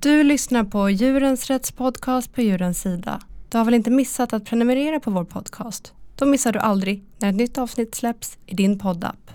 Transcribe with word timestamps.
Du 0.00 0.22
lyssnar 0.22 0.64
på 0.64 0.90
Djurens 0.90 1.50
Rätts 1.50 1.72
podcast 1.72 2.34
på 2.34 2.42
Djurens 2.42 2.80
Sida. 2.80 3.20
Du 3.48 3.58
har 3.58 3.64
väl 3.64 3.74
inte 3.74 3.90
missat 3.90 4.32
att 4.32 4.44
prenumerera 4.44 5.00
på 5.00 5.10
vår 5.10 5.24
podcast? 5.24 5.92
Då 6.16 6.26
missar 6.26 6.52
du 6.52 6.58
aldrig 6.58 7.04
när 7.18 7.28
ett 7.28 7.34
nytt 7.34 7.58
avsnitt 7.58 7.94
släpps 7.94 8.38
i 8.46 8.54
din 8.54 8.78
poddapp. 8.78 9.30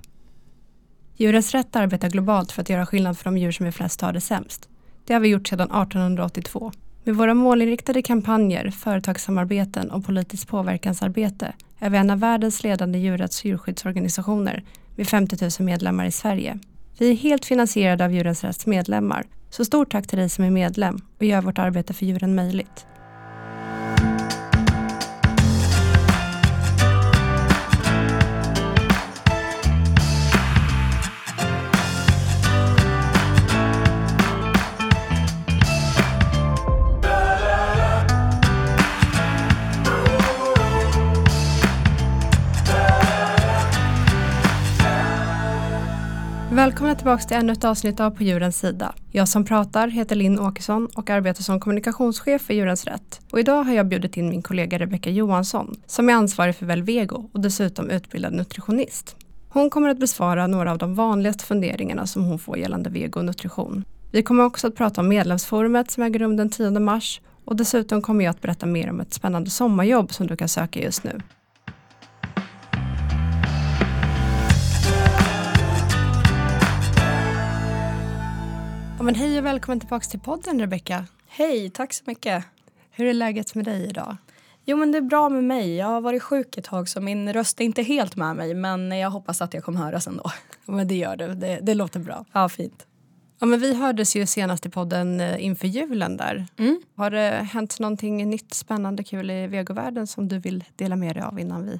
Djurens 1.15 1.51
Rätt 1.51 1.75
arbetar 1.75 2.09
globalt 2.09 2.51
för 2.51 2.61
att 2.61 2.69
göra 2.69 2.85
skillnad 2.85 3.17
för 3.17 3.23
de 3.25 3.37
djur 3.37 3.51
som 3.51 3.65
är 3.65 3.71
flest 3.71 4.01
har 4.01 4.13
det 4.13 4.21
sämst. 4.21 4.69
Det 5.05 5.13
har 5.13 5.19
vi 5.19 5.27
gjort 5.27 5.47
sedan 5.47 5.67
1882. 5.71 6.71
Med 7.03 7.15
våra 7.15 7.33
målinriktade 7.33 8.01
kampanjer, 8.01 8.69
företagssamarbeten 8.69 9.91
och 9.91 10.05
politiskt 10.05 10.47
påverkansarbete 10.47 11.53
är 11.79 11.89
vi 11.89 11.97
en 11.97 12.09
av 12.09 12.19
världens 12.19 12.63
ledande 12.63 12.99
djurrätts 12.99 13.39
och 13.39 13.45
djurskyddsorganisationer 13.45 14.63
med 14.95 15.07
50 15.07 15.37
000 15.41 15.51
medlemmar 15.59 16.05
i 16.05 16.11
Sverige. 16.11 16.59
Vi 16.97 17.11
är 17.11 17.15
helt 17.15 17.45
finansierade 17.45 18.05
av 18.05 18.13
Djurens 18.13 18.43
Rätts 18.43 18.65
medlemmar, 18.65 19.25
så 19.53 19.65
stort 19.65 19.91
tack 19.91 20.07
till 20.07 20.17
dig 20.17 20.29
som 20.29 20.43
är 20.43 20.49
medlem 20.49 20.97
och 21.17 21.23
gör 21.23 21.41
vårt 21.41 21.59
arbete 21.59 21.93
för 21.93 22.05
djuren 22.05 22.35
möjligt. 22.35 22.85
Välkomna 46.63 46.95
tillbaka 46.95 47.23
till 47.23 47.37
ännu 47.37 47.53
ett 47.53 47.63
avsnitt 47.63 47.99
av 47.99 48.11
På 48.11 48.23
djurens 48.23 48.57
sida. 48.57 48.95
Jag 49.11 49.27
som 49.27 49.45
pratar 49.45 49.87
heter 49.87 50.15
Linn 50.15 50.39
Åkesson 50.39 50.87
och 50.95 51.09
arbetar 51.09 51.43
som 51.43 51.59
kommunikationschef 51.59 52.41
för 52.41 52.53
Djurens 52.53 52.85
Rätt. 52.85 53.21
Och 53.31 53.39
idag 53.39 53.63
har 53.63 53.73
jag 53.73 53.87
bjudit 53.87 54.17
in 54.17 54.29
min 54.29 54.41
kollega 54.41 54.79
Rebecka 54.79 55.09
Johansson 55.09 55.75
som 55.85 56.09
är 56.09 56.13
ansvarig 56.13 56.55
för 56.55 56.65
Velvego 56.65 57.29
och 57.33 57.39
dessutom 57.39 57.89
utbildad 57.89 58.33
nutritionist. 58.33 59.15
Hon 59.49 59.69
kommer 59.69 59.89
att 59.89 59.99
besvara 59.99 60.47
några 60.47 60.71
av 60.71 60.77
de 60.77 60.95
vanligaste 60.95 61.45
funderingarna 61.45 62.07
som 62.07 62.23
hon 62.23 62.39
får 62.39 62.57
gällande 62.57 62.89
vego 62.89 63.19
och 63.19 63.25
nutrition. 63.25 63.83
Vi 64.11 64.23
kommer 64.23 64.43
också 64.43 64.67
att 64.67 64.75
prata 64.75 65.01
om 65.01 65.07
medlemsforumet 65.07 65.91
som 65.91 66.03
äger 66.03 66.19
rum 66.19 66.37
den 66.37 66.49
10 66.49 66.71
mars 66.79 67.21
och 67.45 67.55
dessutom 67.55 68.01
kommer 68.01 68.23
jag 68.23 68.31
att 68.31 68.41
berätta 68.41 68.65
mer 68.65 68.89
om 68.89 68.99
ett 68.99 69.13
spännande 69.13 69.49
sommarjobb 69.49 70.13
som 70.13 70.27
du 70.27 70.35
kan 70.37 70.49
söka 70.49 70.79
just 70.79 71.03
nu. 71.03 71.21
Ja, 79.03 79.05
men 79.05 79.15
hej 79.15 79.39
och 79.39 79.45
välkommen 79.45 79.79
tillbaka 79.79 80.05
till 80.05 80.19
podden 80.19 80.59
Rebecka. 80.59 81.05
Hej, 81.27 81.69
tack 81.69 81.93
så 81.93 82.03
mycket. 82.07 82.45
Hur 82.91 83.05
är 83.05 83.13
läget 83.13 83.55
med 83.55 83.65
dig 83.65 83.89
idag? 83.89 84.17
Jo 84.65 84.77
men 84.77 84.91
det 84.91 84.97
är 84.97 85.01
bra 85.01 85.29
med 85.29 85.43
mig. 85.43 85.75
Jag 85.75 85.85
har 85.85 86.01
varit 86.01 86.23
sjuk 86.23 86.57
ett 86.57 86.63
tag 86.65 86.89
så 86.89 87.01
min 87.01 87.33
röst 87.33 87.61
är 87.61 87.65
inte 87.65 87.81
helt 87.81 88.15
med 88.15 88.35
mig 88.35 88.53
men 88.53 88.91
jag 88.91 89.09
hoppas 89.09 89.41
att 89.41 89.53
jag 89.53 89.63
kommer 89.63 89.79
höras 89.79 90.07
ändå. 90.07 90.31
Men 90.65 90.87
det 90.87 90.95
gör 90.95 91.15
du, 91.15 91.33
det, 91.33 91.59
det 91.61 91.73
låter 91.73 91.99
bra. 91.99 92.25
Ja, 92.33 92.49
fint. 92.49 92.85
Ja, 93.39 93.45
men 93.45 93.59
vi 93.59 93.73
hördes 93.73 94.15
ju 94.15 94.25
senast 94.25 94.65
i 94.65 94.69
podden 94.69 95.21
eh, 95.21 95.45
inför 95.45 95.67
julen 95.67 96.17
där. 96.17 96.45
Mm. 96.57 96.81
Har 96.95 97.09
det 97.09 97.47
hänt 97.51 97.79
någonting 97.79 98.29
nytt, 98.29 98.53
spännande, 98.53 99.03
kul 99.03 99.31
i 99.31 99.47
vegovärlden 99.47 100.07
som 100.07 100.27
du 100.27 100.39
vill 100.39 100.63
dela 100.75 100.95
med 100.95 101.15
dig 101.15 101.23
av 101.23 101.39
innan 101.39 101.65
vi 101.65 101.79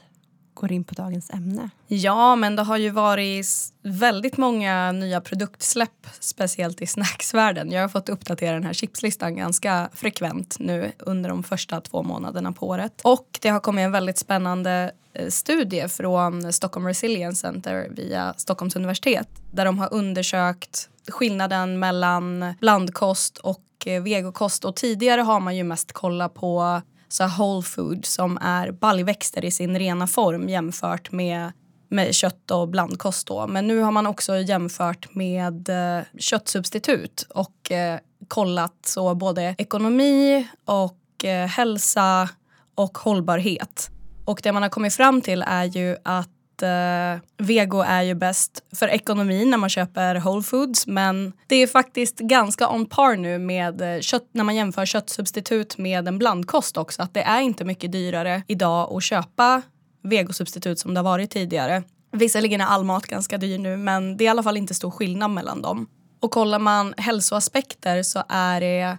går 0.54 0.72
in 0.72 0.84
på 0.84 0.94
dagens 0.94 1.30
ämne? 1.30 1.70
Ja, 1.88 2.36
men 2.36 2.56
det 2.56 2.64
har 2.64 2.78
ju 2.78 2.90
varit 2.90 3.48
väldigt 3.82 4.38
många 4.38 4.92
nya 4.92 5.22
produktsläpp, 5.22 6.08
speciellt 6.20 6.82
i 6.82 6.88
snacksvärlden. 6.88 7.72
Jag 7.72 7.82
har 7.82 7.90
fått 7.90 8.10
uppdatera 8.10 8.54
den 8.54 8.64
här 8.64 8.74
chipslistan 8.74 9.36
ganska 9.36 9.90
frekvent 9.94 10.56
nu 10.60 10.92
under 11.00 11.30
de 11.30 11.44
första 11.44 11.82
två 11.82 12.04
månaderna 12.04 12.52
på 12.52 12.68
året. 12.68 13.02
Och 13.04 13.40
det 13.42 13.50
har 13.50 13.60
kommit 13.60 13.84
en 13.84 13.92
väldigt 13.92 14.18
spännande 14.18 14.92
eh, 15.14 15.28
studie 15.28 15.88
från 15.88 16.54
Stockholm 16.54 16.88
Resilience 16.88 17.42
Center 17.42 17.88
via 17.92 18.34
Stockholms 18.38 18.76
universitet 18.76 19.28
där 19.52 19.66
de 19.66 19.80
har 19.80 19.94
undersökt 19.94 20.90
skillnaden 21.08 21.80
mellan 21.80 22.54
blandkost 22.60 23.38
och 23.38 23.64
eh, 23.86 24.04
vegokost 24.04 24.66
och 24.66 24.76
tidigare 24.76 25.22
har 25.22 25.40
man 25.40 25.56
ju 25.56 25.64
mest 25.64 25.92
kollat 25.94 26.34
på 26.34 26.82
så 27.14 27.28
whole 27.28 27.62
food 27.62 28.06
som 28.06 28.38
är 28.42 28.72
baljväxter 28.72 29.46
i 29.46 29.52
sin 29.52 29.80
rena 29.80 30.08
form 30.08 30.50
jämfört 30.50 31.12
med, 31.12 31.52
med 31.90 32.16
kött 32.16 32.52
och 32.52 32.68
blandkost. 32.68 33.28
Då. 33.28 33.48
Men 33.48 33.68
nu 33.68 33.80
har 33.80 33.92
man 33.92 34.08
också 34.08 34.38
jämfört 34.38 35.16
med 35.16 35.70
eh, 35.70 36.04
köttsubstitut 36.18 37.28
och 37.30 37.72
eh, 37.72 38.00
kollat 38.28 38.78
så 38.86 39.16
både 39.16 39.56
ekonomi 39.58 40.48
och 40.66 41.26
eh, 41.26 41.48
hälsa 41.48 42.30
och 42.76 42.98
hållbarhet. 42.98 43.90
Och 44.26 44.40
det 44.44 44.52
man 44.52 44.64
har 44.64 44.70
kommit 44.70 44.94
fram 44.94 45.22
till 45.22 45.44
är 45.48 45.64
ju 45.64 45.98
att 46.04 46.30
eh, 46.64 47.46
vego 47.46 47.82
är 47.82 48.02
ju 48.02 48.16
bäst 48.16 48.64
för 48.76 48.88
ekonomin 48.88 49.50
när 49.50 49.58
man 49.58 49.70
köper 49.70 50.16
whole 50.16 50.44
foods 50.44 50.88
men 50.88 51.34
det 51.48 51.56
är 51.56 51.68
faktiskt 51.68 52.20
ganska 52.20 52.70
on 52.70 52.86
par 52.86 53.16
nu 53.16 53.40
med 53.40 53.82
eh, 53.82 54.00
kött 54.02 54.30
när 54.32 54.44
man 54.44 54.56
jämför 54.56 54.86
köttsubstitut 54.86 55.78
med 55.78 56.08
en 56.08 56.18
blandkost 56.18 56.78
också. 56.78 57.02
Att 57.02 57.14
det 57.14 57.22
är 57.22 57.42
inte 57.42 57.66
mycket 57.66 57.92
dyrare 57.92 58.44
idag 58.48 58.94
att 58.94 59.04
köpa 59.04 59.62
vegosubstitut 60.04 60.80
som 60.80 60.94
det 60.94 61.00
har 61.00 61.04
varit 61.04 61.32
tidigare. 61.32 61.84
Visserligen 62.12 62.62
är 62.62 62.66
all 62.66 62.84
mat 62.84 63.06
ganska 63.06 63.38
dyr 63.38 63.58
nu 63.58 63.78
men 63.78 64.18
det 64.18 64.24
är 64.24 64.26
i 64.26 64.30
alla 64.30 64.44
fall 64.44 64.58
inte 64.58 64.74
stor 64.74 64.92
skillnad 64.92 65.32
mellan 65.32 65.62
dem. 65.62 65.88
Och 66.20 66.32
kollar 66.32 66.60
man 66.60 66.94
hälsoaspekter 66.98 68.04
så 68.04 68.24
är 68.30 68.62
det 68.62 68.98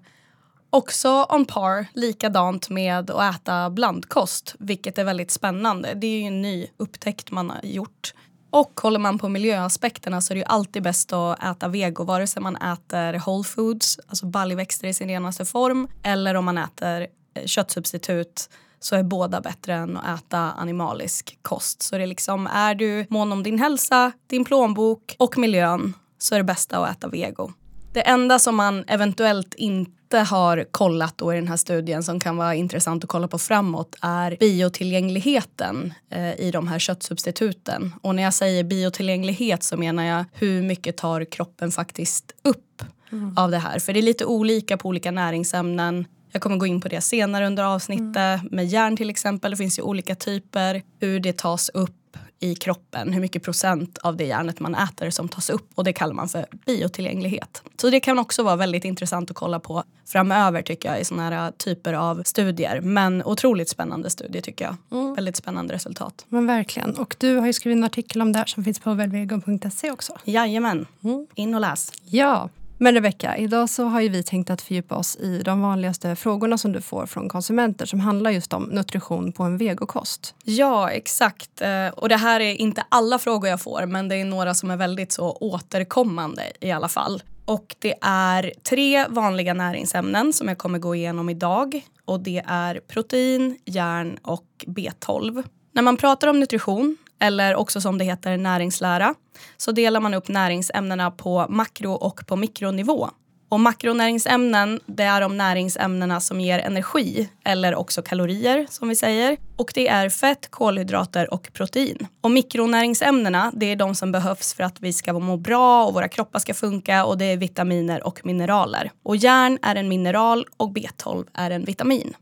också 0.74 1.26
on 1.28 1.44
par, 1.44 1.86
likadant 1.92 2.70
med 2.70 3.10
att 3.10 3.36
äta 3.36 3.70
blandkost, 3.70 4.54
vilket 4.58 4.98
är 4.98 5.04
väldigt 5.04 5.30
spännande. 5.30 5.94
Det 5.94 6.06
är 6.06 6.20
ju 6.20 6.26
en 6.26 6.42
ny 6.42 6.66
upptäckt 6.76 7.30
man 7.30 7.50
har 7.50 7.60
gjort. 7.62 8.14
Och 8.50 8.80
håller 8.80 8.98
man 8.98 9.18
på 9.18 9.28
miljöaspekterna 9.28 10.20
så 10.20 10.32
är 10.32 10.34
det 10.34 10.38
ju 10.38 10.46
alltid 10.46 10.82
bäst 10.82 11.12
att 11.12 11.44
äta 11.44 11.68
vego 11.68 12.04
vare 12.04 12.26
sig 12.26 12.42
man 12.42 12.56
äter 12.56 13.22
whole 13.26 13.44
foods, 13.44 14.00
alltså 14.08 14.26
baljväxter 14.26 14.88
i 14.88 14.94
sin 14.94 15.08
renaste 15.08 15.44
form, 15.44 15.88
eller 16.02 16.34
om 16.34 16.44
man 16.44 16.58
äter 16.58 17.06
eh, 17.34 17.46
köttsubstitut 17.46 18.48
så 18.80 18.96
är 18.96 19.02
båda 19.02 19.40
bättre 19.40 19.74
än 19.74 19.96
att 19.96 20.20
äta 20.20 20.38
animalisk 20.38 21.38
kost. 21.42 21.82
Så 21.82 21.96
det 21.96 22.02
är 22.02 22.06
liksom, 22.06 22.46
är 22.46 22.74
du 22.74 23.06
mån 23.10 23.32
om 23.32 23.42
din 23.42 23.58
hälsa, 23.58 24.12
din 24.26 24.44
plånbok 24.44 25.16
och 25.18 25.38
miljön 25.38 25.94
så 26.18 26.34
är 26.34 26.38
det 26.38 26.44
bästa 26.44 26.78
att 26.78 26.96
äta 26.96 27.08
vego. 27.08 27.52
Det 27.92 28.00
enda 28.00 28.38
som 28.38 28.56
man 28.56 28.84
eventuellt 28.88 29.54
inte 29.54 30.03
har 30.18 30.64
kollat 30.70 31.18
då 31.18 31.32
i 31.32 31.36
den 31.36 31.48
här 31.48 31.56
studien 31.56 32.02
som 32.02 32.20
kan 32.20 32.36
vara 32.36 32.54
intressant 32.54 33.04
att 33.04 33.10
kolla 33.10 33.28
på 33.28 33.38
framåt 33.38 33.96
är 34.00 34.36
biotillgängligheten 34.40 35.94
eh, 36.10 36.40
i 36.40 36.50
de 36.50 36.68
här 36.68 36.78
köttsubstituten. 36.78 37.94
Och 38.02 38.14
när 38.14 38.22
jag 38.22 38.34
säger 38.34 38.64
biotillgänglighet 38.64 39.62
så 39.62 39.76
menar 39.76 40.04
jag 40.04 40.24
hur 40.32 40.62
mycket 40.62 40.96
tar 40.96 41.24
kroppen 41.24 41.70
faktiskt 41.70 42.32
upp 42.42 42.82
mm. 43.12 43.34
av 43.36 43.50
det 43.50 43.58
här. 43.58 43.78
För 43.78 43.92
det 43.92 44.00
är 44.00 44.02
lite 44.02 44.24
olika 44.24 44.76
på 44.76 44.88
olika 44.88 45.10
näringsämnen. 45.10 46.06
Jag 46.32 46.42
kommer 46.42 46.56
gå 46.56 46.66
in 46.66 46.80
på 46.80 46.88
det 46.88 47.00
senare 47.00 47.46
under 47.46 47.62
avsnittet. 47.62 48.16
Mm. 48.16 48.48
Med 48.50 48.66
järn 48.66 48.96
till 48.96 49.10
exempel, 49.10 49.50
det 49.50 49.56
finns 49.56 49.78
ju 49.78 49.82
olika 49.82 50.14
typer. 50.14 50.82
Hur 51.00 51.20
det 51.20 51.36
tas 51.38 51.68
upp 51.68 51.96
i 52.40 52.54
kroppen, 52.54 53.12
hur 53.12 53.20
mycket 53.20 53.42
procent 53.42 53.98
av 53.98 54.16
det 54.16 54.24
järnet 54.24 54.60
man 54.60 54.74
äter 54.74 55.10
som 55.10 55.28
tas 55.28 55.50
upp 55.50 55.68
och 55.74 55.84
det 55.84 55.92
kallar 55.92 56.14
man 56.14 56.28
för 56.28 56.46
biotillgänglighet. 56.66 57.62
Så 57.80 57.90
det 57.90 58.00
kan 58.00 58.18
också 58.18 58.42
vara 58.42 58.56
väldigt 58.56 58.84
intressant 58.84 59.30
att 59.30 59.36
kolla 59.36 59.60
på 59.60 59.84
framöver 60.06 60.62
tycker 60.62 60.88
jag 60.88 61.00
i 61.00 61.04
sådana 61.04 61.30
här 61.30 61.50
typer 61.50 61.92
av 61.92 62.22
studier. 62.22 62.80
Men 62.80 63.22
otroligt 63.24 63.68
spännande 63.68 64.10
studie 64.10 64.40
tycker 64.40 64.64
jag. 64.64 64.76
Mm. 65.00 65.14
Väldigt 65.14 65.36
spännande 65.36 65.74
resultat. 65.74 66.26
Men 66.28 66.46
verkligen. 66.46 66.96
Och 66.96 67.16
du 67.18 67.36
har 67.36 67.46
ju 67.46 67.52
skrivit 67.52 67.76
en 67.76 67.84
artikel 67.84 68.22
om 68.22 68.32
det 68.32 68.38
här 68.38 68.46
som 68.46 68.64
finns 68.64 68.78
på 68.78 68.94
velvegon.se 68.94 69.90
också. 69.90 70.18
Jajamän. 70.24 70.86
Mm. 71.04 71.26
In 71.34 71.54
och 71.54 71.60
läs. 71.60 71.92
Ja. 72.04 72.48
Men 72.84 72.94
Rebecka, 72.94 73.36
idag 73.36 73.70
så 73.70 73.84
har 73.84 74.00
ju 74.00 74.08
vi 74.08 74.22
tänkt 74.22 74.50
att 74.50 74.62
fördjupa 74.62 74.96
oss 74.96 75.16
i 75.16 75.42
de 75.44 75.60
vanligaste 75.60 76.16
frågorna 76.16 76.58
som 76.58 76.72
du 76.72 76.80
får 76.80 77.06
från 77.06 77.28
konsumenter 77.28 77.86
som 77.86 78.00
handlar 78.00 78.30
just 78.30 78.52
om 78.52 78.62
nutrition 78.62 79.32
på 79.32 79.42
en 79.42 79.58
vegokost. 79.58 80.34
Ja, 80.44 80.90
exakt. 80.90 81.60
Eh, 81.60 81.88
och 81.88 82.08
det 82.08 82.16
här 82.16 82.40
är 82.40 82.54
inte 82.54 82.84
alla 82.88 83.18
frågor 83.18 83.50
jag 83.50 83.60
får 83.60 83.86
men 83.86 84.08
det 84.08 84.16
är 84.16 84.24
några 84.24 84.54
som 84.54 84.70
är 84.70 84.76
väldigt 84.76 85.12
så 85.12 85.32
återkommande 85.40 86.42
i 86.60 86.70
alla 86.70 86.88
fall. 86.88 87.22
Och 87.44 87.76
det 87.78 87.94
är 88.02 88.52
tre 88.62 89.06
vanliga 89.08 89.54
näringsämnen 89.54 90.32
som 90.32 90.48
jag 90.48 90.58
kommer 90.58 90.78
gå 90.78 90.94
igenom 90.94 91.28
idag. 91.28 91.80
Och 92.04 92.20
det 92.20 92.42
är 92.46 92.80
protein, 92.88 93.58
järn 93.64 94.18
och 94.22 94.46
B12. 94.66 95.44
När 95.72 95.82
man 95.82 95.96
pratar 95.96 96.28
om 96.28 96.40
nutrition 96.40 96.96
eller 97.20 97.54
också 97.54 97.80
som 97.80 97.98
det 97.98 98.04
heter 98.04 98.36
näringslära, 98.36 99.14
så 99.56 99.72
delar 99.72 100.00
man 100.00 100.14
upp 100.14 100.28
näringsämnena 100.28 101.10
på 101.10 101.46
makro 101.48 101.92
och 101.92 102.26
på 102.26 102.36
mikronivå. 102.36 103.10
Och 103.48 103.60
makronäringsämnen 103.60 104.80
det 104.86 105.02
är 105.02 105.20
de 105.20 105.36
näringsämnena 105.36 106.20
som 106.20 106.40
ger 106.40 106.58
energi 106.58 107.28
eller 107.44 107.74
också 107.74 108.02
kalorier 108.02 108.66
som 108.70 108.88
vi 108.88 108.96
säger. 108.96 109.36
Och 109.56 109.72
det 109.74 109.88
är 109.88 110.08
fett, 110.08 110.50
kolhydrater 110.50 111.34
och 111.34 111.50
protein. 111.52 112.06
Och 112.20 112.30
mikronäringsämnena 112.30 113.52
det 113.54 113.66
är 113.66 113.76
de 113.76 113.94
som 113.94 114.12
behövs 114.12 114.54
för 114.54 114.64
att 114.64 114.80
vi 114.80 114.92
ska 114.92 115.12
må 115.12 115.36
bra 115.36 115.84
och 115.84 115.94
våra 115.94 116.08
kroppar 116.08 116.38
ska 116.38 116.54
funka 116.54 117.04
och 117.04 117.18
det 117.18 117.24
är 117.24 117.36
vitaminer 117.36 118.06
och 118.06 118.20
mineraler. 118.26 118.90
Och 119.02 119.16
järn 119.16 119.58
är 119.62 119.76
en 119.76 119.88
mineral 119.88 120.46
och 120.56 120.70
B12 120.70 121.26
är 121.34 121.50
en 121.50 121.64
vitamin. 121.64 122.14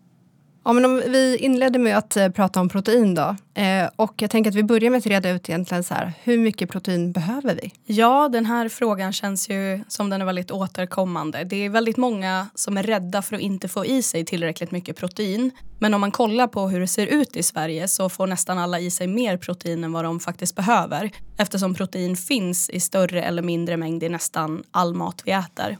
Ja, 0.64 0.73
men 0.73 0.85
om 0.85 1.03
vi 1.06 1.37
inledde 1.37 1.79
med 1.79 1.99
att 1.99 2.17
eh, 2.17 2.29
prata 2.29 2.61
om 2.61 2.69
protein 2.69 3.14
då. 3.14 3.37
Eh, 3.55 3.88
och 3.97 4.23
jag 4.23 4.31
tänker 4.31 4.50
att 4.50 4.56
vi 4.56 4.62
börjar 4.62 4.91
med 4.91 4.99
att 4.99 5.06
reda 5.06 5.31
ut 5.31 5.49
egentligen 5.49 5.85
så 5.85 5.94
här, 5.94 6.12
hur 6.23 6.38
mycket 6.38 6.70
protein 6.70 7.12
behöver 7.12 7.55
vi? 7.55 7.73
Ja, 7.85 8.29
den 8.29 8.47
här 8.47 8.69
frågan 8.69 9.12
känns 9.12 9.49
ju 9.49 9.85
som 9.88 10.11
den 10.11 10.20
är 10.20 10.25
väldigt 10.25 10.50
återkommande. 10.50 11.44
Det 11.44 11.56
är 11.56 11.69
väldigt 11.69 11.97
många 11.97 12.47
som 12.55 12.79
är 12.79 12.82
rädda 12.82 13.23
för 13.23 13.37
att 13.37 13.43
inte 13.43 13.69
få 13.69 13.87
i 13.87 14.03
sig 14.03 14.25
tillräckligt 14.25 14.70
mycket 14.70 14.97
protein. 14.97 15.50
Men 15.79 15.94
om 15.94 16.00
man 16.00 16.11
kollar 16.11 16.47
på 16.47 16.69
hur 16.69 16.81
det 16.81 16.87
ser 16.87 17.06
ut 17.06 17.37
i 17.37 17.43
Sverige 17.43 17.88
så 17.88 18.08
får 18.08 18.26
nästan 18.26 18.58
alla 18.58 18.81
i 18.81 18.91
sig 18.91 19.06
mer 19.06 19.37
protein 19.37 19.85
än 19.85 19.93
vad 19.93 20.05
de 20.05 20.20
faktiskt 20.20 20.56
behöver 20.56 21.11
eftersom 21.37 21.75
protein 21.75 22.17
finns 22.17 22.70
i 22.70 22.81
större 22.81 23.23
eller 23.23 23.43
mindre 23.43 23.76
mängd 23.76 24.03
i 24.03 24.08
nästan 24.08 24.62
all 24.70 24.94
mat 24.94 25.23
vi 25.25 25.32
äter. 25.32 25.79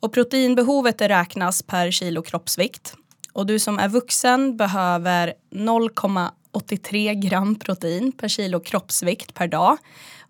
Och 0.00 0.12
proteinbehovet 0.12 1.00
räknas 1.00 1.62
per 1.62 1.90
kilo 1.90 2.22
kroppsvikt 2.22 2.96
och 3.32 3.46
du 3.46 3.58
som 3.58 3.78
är 3.78 3.88
vuxen 3.88 4.56
behöver 4.56 5.34
0,83 5.50 7.14
gram 7.14 7.54
protein 7.54 8.12
per 8.12 8.28
kilo 8.28 8.60
kroppsvikt 8.60 9.34
per 9.34 9.46
dag. 9.46 9.78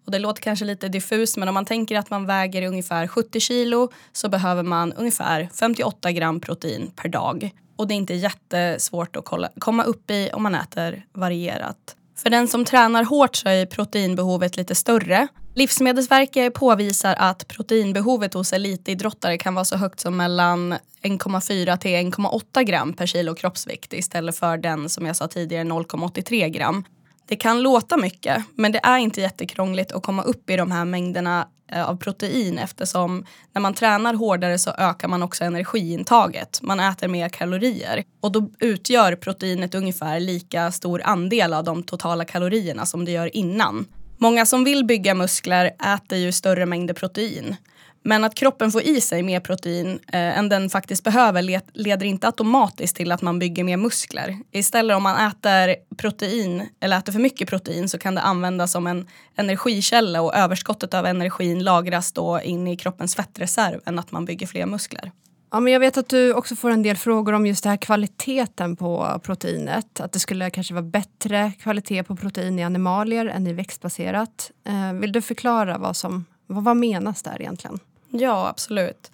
Och 0.04 0.12
det 0.12 0.18
låter 0.18 0.42
kanske 0.42 0.64
lite 0.64 0.88
diffust 0.88 1.36
men 1.36 1.48
om 1.48 1.54
man 1.54 1.64
tänker 1.64 1.98
att 1.98 2.10
man 2.10 2.26
väger 2.26 2.66
ungefär 2.66 3.06
70 3.06 3.40
kilo 3.40 3.88
så 4.12 4.28
behöver 4.28 4.62
man 4.62 4.92
ungefär 4.92 5.48
58 5.54 6.12
gram 6.12 6.40
protein 6.40 6.90
per 6.96 7.08
dag. 7.08 7.50
Och 7.76 7.88
det 7.88 7.94
är 7.94 7.96
inte 7.96 8.14
jättesvårt 8.14 9.16
att 9.16 9.24
kolla, 9.24 9.50
komma 9.58 9.82
upp 9.82 10.10
i 10.10 10.30
om 10.32 10.42
man 10.42 10.54
äter 10.54 11.04
varierat. 11.12 11.96
För 12.16 12.30
den 12.30 12.48
som 12.48 12.64
tränar 12.64 13.04
hårt 13.04 13.36
så 13.36 13.48
är 13.48 13.66
proteinbehovet 13.66 14.56
lite 14.56 14.74
större. 14.74 15.28
Livsmedelsverket 15.54 16.54
påvisar 16.54 17.14
att 17.18 17.48
proteinbehovet 17.48 18.34
hos 18.34 18.52
elitidrottare 18.52 19.38
kan 19.38 19.54
vara 19.54 19.64
så 19.64 19.76
högt 19.76 20.00
som 20.00 20.16
mellan 20.16 20.74
1,4 21.02 21.76
till 21.76 21.90
1,8 21.90 22.62
gram 22.62 22.92
per 22.92 23.06
kilo 23.06 23.34
kroppsvikt 23.34 23.92
istället 23.92 24.36
för 24.36 24.56
den 24.56 24.88
som 24.88 25.06
jag 25.06 25.16
sa 25.16 25.28
tidigare 25.28 25.64
0,83 25.64 26.48
gram. 26.48 26.84
Det 27.26 27.36
kan 27.36 27.62
låta 27.62 27.96
mycket, 27.96 28.44
men 28.54 28.72
det 28.72 28.80
är 28.82 28.98
inte 28.98 29.20
jättekrångligt 29.20 29.92
att 29.92 30.02
komma 30.02 30.22
upp 30.22 30.50
i 30.50 30.56
de 30.56 30.70
här 30.70 30.84
mängderna 30.84 31.48
eh, 31.72 31.88
av 31.88 31.96
protein 31.96 32.58
eftersom 32.58 33.24
när 33.52 33.62
man 33.62 33.74
tränar 33.74 34.14
hårdare 34.14 34.58
så 34.58 34.70
ökar 34.70 35.08
man 35.08 35.22
också 35.22 35.44
energiintaget. 35.44 36.58
Man 36.62 36.80
äter 36.80 37.08
mer 37.08 37.28
kalorier 37.28 38.04
och 38.20 38.32
då 38.32 38.50
utgör 38.58 39.16
proteinet 39.16 39.74
ungefär 39.74 40.20
lika 40.20 40.72
stor 40.72 41.02
andel 41.04 41.54
av 41.54 41.64
de 41.64 41.82
totala 41.82 42.24
kalorierna 42.24 42.86
som 42.86 43.04
det 43.04 43.12
gör 43.12 43.36
innan. 43.36 43.86
Många 44.22 44.46
som 44.46 44.64
vill 44.64 44.84
bygga 44.84 45.14
muskler 45.14 45.70
äter 45.94 46.18
ju 46.18 46.32
större 46.32 46.66
mängder 46.66 46.94
protein. 46.94 47.56
Men 48.02 48.24
att 48.24 48.34
kroppen 48.34 48.70
får 48.70 48.82
i 48.82 49.00
sig 49.00 49.22
mer 49.22 49.40
protein 49.40 50.00
eh, 50.12 50.38
än 50.38 50.48
den 50.48 50.70
faktiskt 50.70 51.04
behöver 51.04 51.62
leder 51.72 52.06
inte 52.06 52.26
automatiskt 52.26 52.96
till 52.96 53.12
att 53.12 53.22
man 53.22 53.38
bygger 53.38 53.64
mer 53.64 53.76
muskler. 53.76 54.38
Istället 54.50 54.96
om 54.96 55.02
man 55.02 55.26
äter 55.26 55.76
protein 55.96 56.68
eller 56.80 56.98
äter 56.98 57.12
för 57.12 57.20
mycket 57.20 57.48
protein 57.48 57.88
så 57.88 57.98
kan 57.98 58.14
det 58.14 58.20
användas 58.20 58.72
som 58.72 58.86
en 58.86 59.06
energikälla 59.36 60.20
och 60.22 60.34
överskottet 60.34 60.94
av 60.94 61.06
energin 61.06 61.64
lagras 61.64 62.12
då 62.12 62.40
in 62.40 62.66
i 62.66 62.76
kroppens 62.76 63.16
fettreserv 63.16 63.80
än 63.86 63.98
att 63.98 64.12
man 64.12 64.24
bygger 64.24 64.46
fler 64.46 64.66
muskler. 64.66 65.12
Ja, 65.52 65.60
men 65.60 65.72
jag 65.72 65.80
vet 65.80 65.96
att 65.96 66.08
du 66.08 66.32
också 66.32 66.56
får 66.56 66.70
en 66.70 66.82
del 66.82 66.96
frågor 66.96 67.32
om 67.32 67.46
just 67.46 67.64
det 67.64 67.70
här 67.70 67.76
kvaliteten 67.76 68.76
på 68.76 69.20
proteinet. 69.22 70.00
Att 70.00 70.12
det 70.12 70.18
skulle 70.18 70.50
kanske 70.50 70.74
vara 70.74 70.82
bättre 70.82 71.52
kvalitet 71.62 72.02
på 72.02 72.16
protein 72.16 72.58
i 72.58 72.64
animalier 72.64 73.26
än 73.26 73.46
i 73.46 73.52
växtbaserat. 73.52 74.50
Eh, 74.64 74.92
vill 74.92 75.12
du 75.12 75.22
förklara 75.22 75.78
vad 75.78 75.96
som 75.96 76.24
vad, 76.46 76.64
vad 76.64 76.76
menas 76.76 77.22
där 77.22 77.40
egentligen? 77.40 77.78
Ja, 78.08 78.48
absolut. 78.48 79.10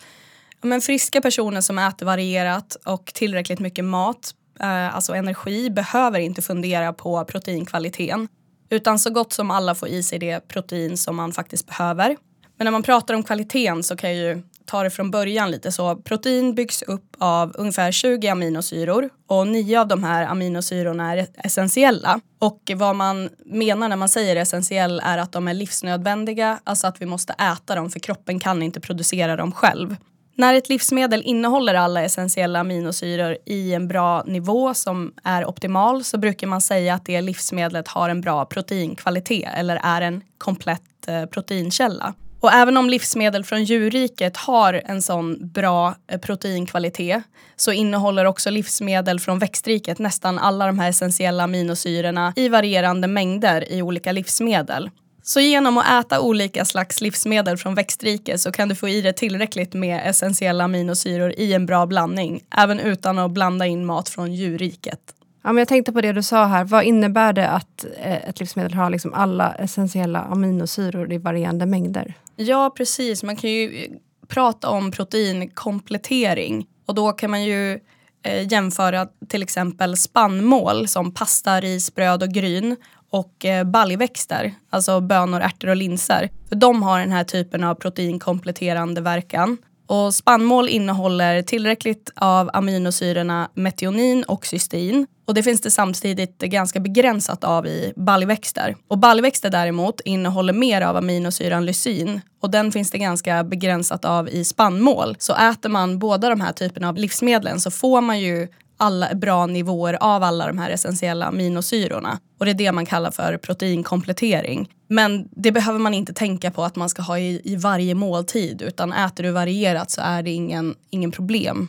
Men 0.62 0.80
friska 0.80 1.20
personer 1.20 1.60
som 1.60 1.78
äter 1.78 2.06
varierat 2.06 2.76
och 2.84 3.12
tillräckligt 3.14 3.60
mycket 3.60 3.84
mat, 3.84 4.34
eh, 4.60 4.96
alltså 4.96 5.14
energi, 5.14 5.70
behöver 5.70 6.18
inte 6.18 6.42
fundera 6.42 6.92
på 6.92 7.24
proteinkvaliteten. 7.24 8.28
Utan 8.68 8.98
så 8.98 9.10
gott 9.10 9.32
som 9.32 9.50
alla 9.50 9.74
får 9.74 9.88
i 9.88 10.02
sig 10.02 10.18
det 10.18 10.48
protein 10.48 10.96
som 10.96 11.16
man 11.16 11.32
faktiskt 11.32 11.66
behöver. 11.66 12.16
Men 12.56 12.64
när 12.64 12.72
man 12.72 12.82
pratar 12.82 13.14
om 13.14 13.22
kvaliteten 13.22 13.82
så 13.82 13.96
kan 13.96 14.10
jag 14.10 14.18
ju 14.18 14.42
ta 14.66 14.82
det 14.82 14.90
från 14.90 15.10
början 15.10 15.50
lite 15.50 15.72
så. 15.72 15.96
Protein 15.96 16.54
byggs 16.54 16.82
upp 16.82 17.16
av 17.18 17.52
ungefär 17.54 17.92
20 17.92 18.28
aminosyror 18.28 19.10
och 19.26 19.46
nio 19.46 19.80
av 19.80 19.88
de 19.88 20.04
här 20.04 20.26
aminosyrorna 20.26 21.12
är 21.12 21.26
essentiella. 21.34 22.20
Och 22.38 22.70
vad 22.76 22.96
man 22.96 23.28
menar 23.44 23.88
när 23.88 23.96
man 23.96 24.08
säger 24.08 24.36
essentiell 24.36 25.00
är 25.04 25.18
att 25.18 25.32
de 25.32 25.48
är 25.48 25.54
livsnödvändiga, 25.54 26.58
alltså 26.64 26.86
att 26.86 27.02
vi 27.02 27.06
måste 27.06 27.32
äta 27.32 27.74
dem 27.74 27.90
för 27.90 28.00
kroppen 28.00 28.40
kan 28.40 28.62
inte 28.62 28.80
producera 28.80 29.36
dem 29.36 29.52
själv. 29.52 29.96
När 30.38 30.54
ett 30.54 30.68
livsmedel 30.68 31.22
innehåller 31.24 31.74
alla 31.74 32.02
essentiella 32.02 32.60
aminosyror 32.60 33.36
i 33.46 33.74
en 33.74 33.88
bra 33.88 34.22
nivå 34.22 34.74
som 34.74 35.12
är 35.24 35.48
optimal 35.48 36.04
så 36.04 36.18
brukar 36.18 36.46
man 36.46 36.60
säga 36.60 36.94
att 36.94 37.04
det 37.04 37.20
livsmedlet 37.20 37.88
har 37.88 38.08
en 38.08 38.20
bra 38.20 38.44
proteinkvalitet 38.44 39.48
eller 39.54 39.80
är 39.82 40.00
en 40.00 40.22
komplett 40.38 41.08
eh, 41.08 41.26
proteinkälla. 41.26 42.14
Och 42.46 42.52
även 42.52 42.76
om 42.76 42.90
livsmedel 42.90 43.44
från 43.44 43.64
djurriket 43.64 44.36
har 44.36 44.82
en 44.84 45.02
sån 45.02 45.48
bra 45.48 45.94
eh, 46.10 46.20
proteinkvalitet 46.20 47.22
så 47.56 47.72
innehåller 47.72 48.24
också 48.24 48.50
livsmedel 48.50 49.20
från 49.20 49.38
växtriket 49.38 49.98
nästan 49.98 50.38
alla 50.38 50.66
de 50.66 50.78
här 50.78 50.88
essentiella 50.88 51.44
aminosyrorna 51.44 52.32
i 52.36 52.48
varierande 52.48 53.08
mängder 53.08 53.72
i 53.72 53.82
olika 53.82 54.12
livsmedel. 54.12 54.90
Så 55.22 55.40
genom 55.40 55.78
att 55.78 56.06
äta 56.06 56.20
olika 56.20 56.64
slags 56.64 57.00
livsmedel 57.00 57.56
från 57.56 57.74
växtriket 57.74 58.40
så 58.40 58.52
kan 58.52 58.68
du 58.68 58.74
få 58.74 58.88
i 58.88 59.02
dig 59.02 59.12
tillräckligt 59.12 59.74
med 59.74 60.00
essentiella 60.04 60.64
aminosyror 60.64 61.32
i 61.36 61.52
en 61.52 61.66
bra 61.66 61.86
blandning, 61.86 62.44
även 62.56 62.80
utan 62.80 63.18
att 63.18 63.30
blanda 63.30 63.66
in 63.66 63.86
mat 63.86 64.08
från 64.08 64.34
djurriket. 64.34 65.00
Ja, 65.42 65.52
men 65.52 65.56
jag 65.56 65.68
tänkte 65.68 65.92
på 65.92 66.00
det 66.00 66.12
du 66.12 66.22
sa 66.22 66.44
här. 66.44 66.64
Vad 66.64 66.84
innebär 66.84 67.32
det 67.32 67.48
att 67.48 67.86
eh, 68.00 68.28
ett 68.28 68.40
livsmedel 68.40 68.74
har 68.74 68.90
liksom 68.90 69.14
alla 69.14 69.54
essentiella 69.54 70.20
aminosyror 70.20 71.12
i 71.12 71.18
varierande 71.18 71.66
mängder? 71.66 72.14
Ja, 72.36 72.72
precis. 72.76 73.22
Man 73.22 73.36
kan 73.36 73.50
ju 73.50 73.84
eh, 73.84 73.90
prata 74.28 74.68
om 74.70 74.90
proteinkomplettering 74.90 76.66
och 76.86 76.94
då 76.94 77.12
kan 77.12 77.30
man 77.30 77.44
ju 77.44 77.80
eh, 78.22 78.52
jämföra 78.52 79.08
till 79.28 79.42
exempel 79.42 79.96
spannmål 79.96 80.88
som 80.88 81.14
pasta, 81.14 81.60
ris, 81.60 81.94
bröd 81.94 82.22
och 82.22 82.28
gryn 82.28 82.76
och 83.10 83.44
eh, 83.44 83.64
baljväxter, 83.64 84.54
alltså 84.70 85.00
bönor, 85.00 85.40
ärtor 85.40 85.68
och 85.68 85.76
linser. 85.76 86.30
För 86.48 86.56
de 86.56 86.82
har 86.82 87.00
den 87.00 87.12
här 87.12 87.24
typen 87.24 87.64
av 87.64 87.74
proteinkompletterande 87.74 89.00
verkan. 89.00 89.58
Och 89.86 90.14
spannmål 90.14 90.68
innehåller 90.68 91.42
tillräckligt 91.42 92.10
av 92.14 92.50
aminosyrorna 92.52 93.50
metionin 93.54 94.24
och 94.24 94.46
cystein. 94.46 95.06
Och 95.26 95.34
det 95.34 95.42
finns 95.42 95.60
det 95.60 95.70
samtidigt 95.70 96.38
ganska 96.38 96.80
begränsat 96.80 97.44
av 97.44 97.66
i 97.66 97.92
baljväxter. 97.96 98.76
Och 98.88 98.98
baljväxter 98.98 99.50
däremot 99.50 100.00
innehåller 100.00 100.52
mer 100.52 100.82
av 100.82 100.96
aminosyran 100.96 101.66
lysin 101.66 102.20
och 102.42 102.50
den 102.50 102.72
finns 102.72 102.90
det 102.90 102.98
ganska 102.98 103.44
begränsat 103.44 104.04
av 104.04 104.28
i 104.28 104.44
spannmål. 104.44 105.16
Så 105.18 105.34
äter 105.34 105.68
man 105.68 105.98
båda 105.98 106.28
de 106.28 106.40
här 106.40 106.52
typerna 106.52 106.88
av 106.88 106.96
livsmedlen 106.96 107.60
så 107.60 107.70
får 107.70 108.00
man 108.00 108.20
ju 108.20 108.48
alla 108.76 109.14
bra 109.14 109.46
nivåer 109.46 109.98
av 110.00 110.22
alla 110.22 110.46
de 110.46 110.58
här 110.58 110.70
essentiella 110.70 111.26
aminosyrorna. 111.26 112.18
Och 112.38 112.44
det 112.44 112.50
är 112.50 112.54
det 112.54 112.72
man 112.72 112.86
kallar 112.86 113.10
för 113.10 113.36
proteinkomplettering. 113.36 114.68
Men 114.88 115.28
det 115.30 115.52
behöver 115.52 115.78
man 115.78 115.94
inte 115.94 116.12
tänka 116.12 116.50
på 116.50 116.64
att 116.64 116.76
man 116.76 116.88
ska 116.88 117.02
ha 117.02 117.18
i, 117.18 117.40
i 117.44 117.56
varje 117.56 117.94
måltid 117.94 118.62
utan 118.62 118.92
äter 118.92 119.22
du 119.22 119.30
varierat 119.30 119.90
så 119.90 120.00
är 120.00 120.22
det 120.22 120.30
ingen, 120.30 120.74
ingen 120.90 121.10
problem. 121.10 121.68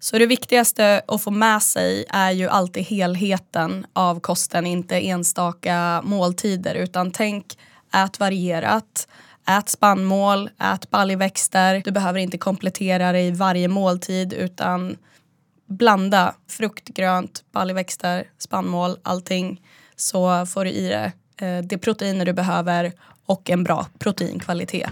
Så 0.00 0.18
det 0.18 0.26
viktigaste 0.26 1.02
att 1.08 1.22
få 1.22 1.30
med 1.30 1.62
sig 1.62 2.04
är 2.08 2.30
ju 2.30 2.48
alltid 2.48 2.84
helheten 2.84 3.86
av 3.92 4.20
kosten, 4.20 4.66
inte 4.66 4.96
enstaka 4.96 6.02
måltider 6.04 6.74
utan 6.74 7.10
tänk 7.10 7.58
ät 7.94 8.20
varierat. 8.20 9.08
Ät 9.48 9.68
spannmål, 9.68 10.50
ät 10.60 10.90
baljväxter. 10.90 11.82
Du 11.84 11.90
behöver 11.90 12.20
inte 12.20 12.38
komplettera 12.38 13.12
det 13.12 13.20
i 13.20 13.30
varje 13.30 13.68
måltid 13.68 14.32
utan 14.32 14.96
blanda 15.68 16.34
frukt, 16.48 16.88
grönt, 16.88 17.44
baljväxter, 17.52 18.24
spannmål, 18.38 18.96
allting 19.02 19.62
så 19.96 20.46
får 20.46 20.64
du 20.64 20.70
i 20.70 20.88
dig 20.88 21.12
eh, 21.36 21.64
det 21.64 21.78
proteiner 21.78 22.26
du 22.26 22.32
behöver 22.32 22.92
och 23.26 23.50
en 23.50 23.64
bra 23.64 23.86
proteinkvalitet. 23.98 24.90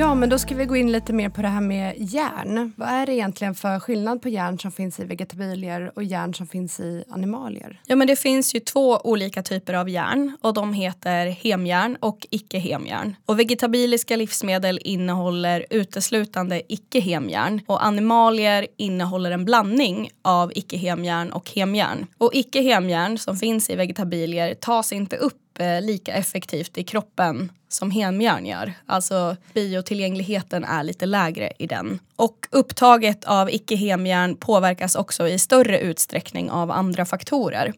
Ja, 0.00 0.14
men 0.14 0.28
då 0.28 0.38
ska 0.38 0.54
vi 0.54 0.64
gå 0.64 0.76
in 0.76 0.92
lite 0.92 1.12
mer 1.12 1.28
på 1.28 1.42
det 1.42 1.48
här 1.48 1.60
med 1.60 1.94
järn. 1.98 2.72
Vad 2.76 2.88
är 2.88 3.06
det 3.06 3.14
egentligen 3.14 3.54
för 3.54 3.80
skillnad 3.80 4.22
på 4.22 4.28
järn 4.28 4.58
som 4.58 4.72
finns 4.72 5.00
i 5.00 5.04
vegetabilier 5.04 5.92
och 5.94 6.04
järn 6.04 6.34
som 6.34 6.46
finns 6.46 6.80
i 6.80 7.04
animalier? 7.08 7.80
Ja, 7.86 7.96
men 7.96 8.06
det 8.06 8.16
finns 8.16 8.54
ju 8.54 8.60
två 8.60 9.00
olika 9.04 9.42
typer 9.42 9.74
av 9.74 9.88
järn 9.88 10.36
och 10.40 10.54
de 10.54 10.72
heter 10.72 11.26
hemjärn 11.26 11.96
och 12.00 12.26
icke-hemjärn. 12.30 13.16
Och 13.26 13.38
vegetabiliska 13.38 14.16
livsmedel 14.16 14.80
innehåller 14.84 15.66
uteslutande 15.70 16.62
icke-hemjärn 16.68 17.60
och 17.66 17.84
animalier 17.84 18.66
innehåller 18.76 19.30
en 19.30 19.44
blandning 19.44 20.10
av 20.22 20.52
icke-hemjärn 20.54 21.30
och 21.30 21.50
hemjärn. 21.50 22.06
Och 22.18 22.30
icke-hemjärn 22.34 23.18
som 23.18 23.36
finns 23.36 23.70
i 23.70 23.76
vegetabilier 23.76 24.54
tas 24.54 24.92
inte 24.92 25.16
upp 25.16 25.49
eh, 25.60 25.82
lika 25.82 26.12
effektivt 26.12 26.78
i 26.78 26.84
kroppen 26.84 27.52
som 27.68 27.90
hemjärn 27.90 28.46
gör. 28.46 28.72
Alltså 28.86 29.36
biotillgängligheten 29.54 30.64
är 30.64 30.84
lite 30.84 31.06
lägre 31.06 31.52
i 31.58 31.66
den. 31.66 31.98
Och 32.16 32.48
upptaget 32.50 33.24
av 33.24 33.50
icke-hemjärn 33.50 34.36
påverkas 34.36 34.94
också 34.94 35.28
i 35.28 35.38
större 35.38 35.80
utsträckning 35.80 36.50
av 36.50 36.70
andra 36.70 37.04
faktorer. 37.04 37.72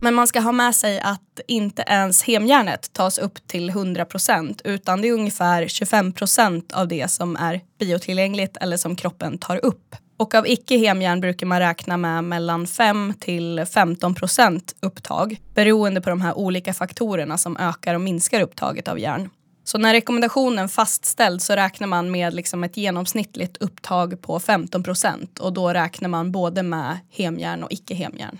Men 0.00 0.14
man 0.14 0.26
ska 0.26 0.40
ha 0.40 0.52
med 0.52 0.74
sig 0.74 1.00
att 1.00 1.40
inte 1.46 1.84
ens 1.86 2.22
hemjärnet 2.22 2.92
tas 2.92 3.18
upp 3.18 3.46
till 3.46 3.70
100 3.70 4.04
procent 4.04 4.60
utan 4.64 5.00
det 5.00 5.08
är 5.08 5.12
ungefär 5.12 5.68
25 5.68 6.12
procent 6.12 6.72
av 6.72 6.88
det 6.88 7.10
som 7.10 7.36
är 7.36 7.60
biotillgängligt 7.78 8.56
eller 8.56 8.76
som 8.76 8.96
kroppen 8.96 9.38
tar 9.38 9.64
upp. 9.64 9.96
Och 10.18 10.34
av 10.34 10.46
icke-hemjärn 10.46 11.20
brukar 11.20 11.46
man 11.46 11.60
räkna 11.60 11.96
med 11.96 12.24
mellan 12.24 12.66
5 12.66 13.14
till 13.20 13.64
15 13.74 14.14
procent 14.14 14.74
upptag 14.80 15.36
beroende 15.54 16.00
på 16.00 16.10
de 16.10 16.20
här 16.20 16.38
olika 16.38 16.74
faktorerna 16.74 17.38
som 17.38 17.56
ökar 17.56 17.94
och 17.94 18.00
minskar 18.00 18.40
upptaget 18.40 18.88
av 18.88 18.98
järn. 18.98 19.30
Så 19.64 19.78
när 19.78 19.94
rekommendationen 19.94 20.68
fastställs 20.68 21.44
så 21.44 21.52
räknar 21.52 21.86
man 21.86 22.10
med 22.10 22.34
liksom 22.34 22.64
ett 22.64 22.76
genomsnittligt 22.76 23.56
upptag 23.56 24.22
på 24.22 24.40
15 24.40 24.82
procent 24.82 25.38
och 25.38 25.52
då 25.52 25.72
räknar 25.72 26.08
man 26.08 26.32
både 26.32 26.62
med 26.62 26.98
hemjärn 27.10 27.64
och 27.64 27.72
icke-hemjärn. 27.72 28.38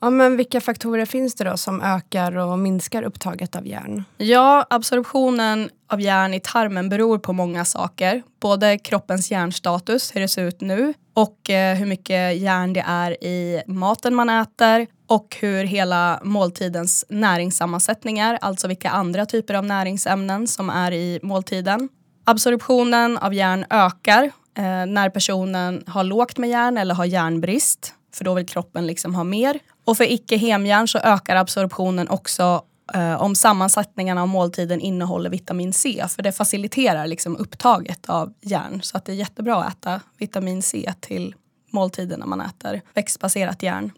Ja, 0.00 0.10
men 0.10 0.36
vilka 0.36 0.60
faktorer 0.60 1.04
finns 1.04 1.34
det 1.34 1.44
då 1.44 1.56
som 1.56 1.80
ökar 1.80 2.36
och 2.36 2.58
minskar 2.58 3.02
upptaget 3.02 3.56
av 3.56 3.66
järn? 3.66 4.04
Ja, 4.16 4.66
absorptionen 4.70 5.70
av 5.88 6.00
järn 6.00 6.34
i 6.34 6.40
tarmen 6.40 6.88
beror 6.88 7.18
på 7.18 7.32
många 7.32 7.64
saker. 7.64 8.22
Både 8.40 8.78
kroppens 8.78 9.30
järnstatus, 9.30 10.16
hur 10.16 10.20
det 10.20 10.28
ser 10.28 10.42
ut 10.44 10.60
nu 10.60 10.94
och 11.14 11.50
eh, 11.50 11.76
hur 11.76 11.86
mycket 11.86 12.36
järn 12.36 12.72
det 12.72 12.84
är 12.86 13.24
i 13.24 13.62
maten 13.66 14.14
man 14.14 14.30
äter 14.30 14.86
och 15.06 15.36
hur 15.40 15.64
hela 15.64 16.20
måltidens 16.22 17.04
näringssammansättningar, 17.08 18.38
alltså 18.40 18.68
vilka 18.68 18.90
andra 18.90 19.26
typer 19.26 19.54
av 19.54 19.64
näringsämnen 19.64 20.46
som 20.46 20.70
är 20.70 20.92
i 20.92 21.20
måltiden. 21.22 21.88
Absorptionen 22.24 23.18
av 23.18 23.34
järn 23.34 23.64
ökar 23.70 24.24
eh, 24.54 24.86
när 24.86 25.10
personen 25.10 25.84
har 25.86 26.04
lågt 26.04 26.38
med 26.38 26.50
järn 26.50 26.78
eller 26.78 26.94
har 26.94 27.04
järnbrist 27.04 27.94
för 28.12 28.24
då 28.24 28.34
vill 28.34 28.46
kroppen 28.46 28.86
liksom 28.86 29.14
ha 29.14 29.24
mer. 29.24 29.58
Och 29.84 29.96
för 29.96 30.12
icke-hemjärn 30.12 30.88
så 30.88 30.98
ökar 30.98 31.36
absorptionen 31.36 32.08
också 32.08 32.62
eh, 32.94 33.22
om 33.22 33.34
sammansättningarna 33.34 34.22
av 34.22 34.28
måltiden 34.28 34.80
innehåller 34.80 35.30
vitamin 35.30 35.72
C. 35.72 36.04
För 36.08 36.22
det 36.22 36.32
faciliterar 36.32 37.06
liksom 37.06 37.36
upptaget 37.36 38.10
av 38.10 38.32
järn. 38.40 38.82
Så 38.82 38.96
att 38.96 39.04
det 39.04 39.12
är 39.12 39.16
jättebra 39.16 39.56
att 39.56 39.72
äta 39.72 40.00
vitamin 40.18 40.62
C 40.62 40.92
till 41.00 41.34
måltiden 41.70 42.20
när 42.20 42.26
man 42.26 42.40
äter 42.40 42.80
växtbaserat 42.94 43.62
järn. 43.62 43.92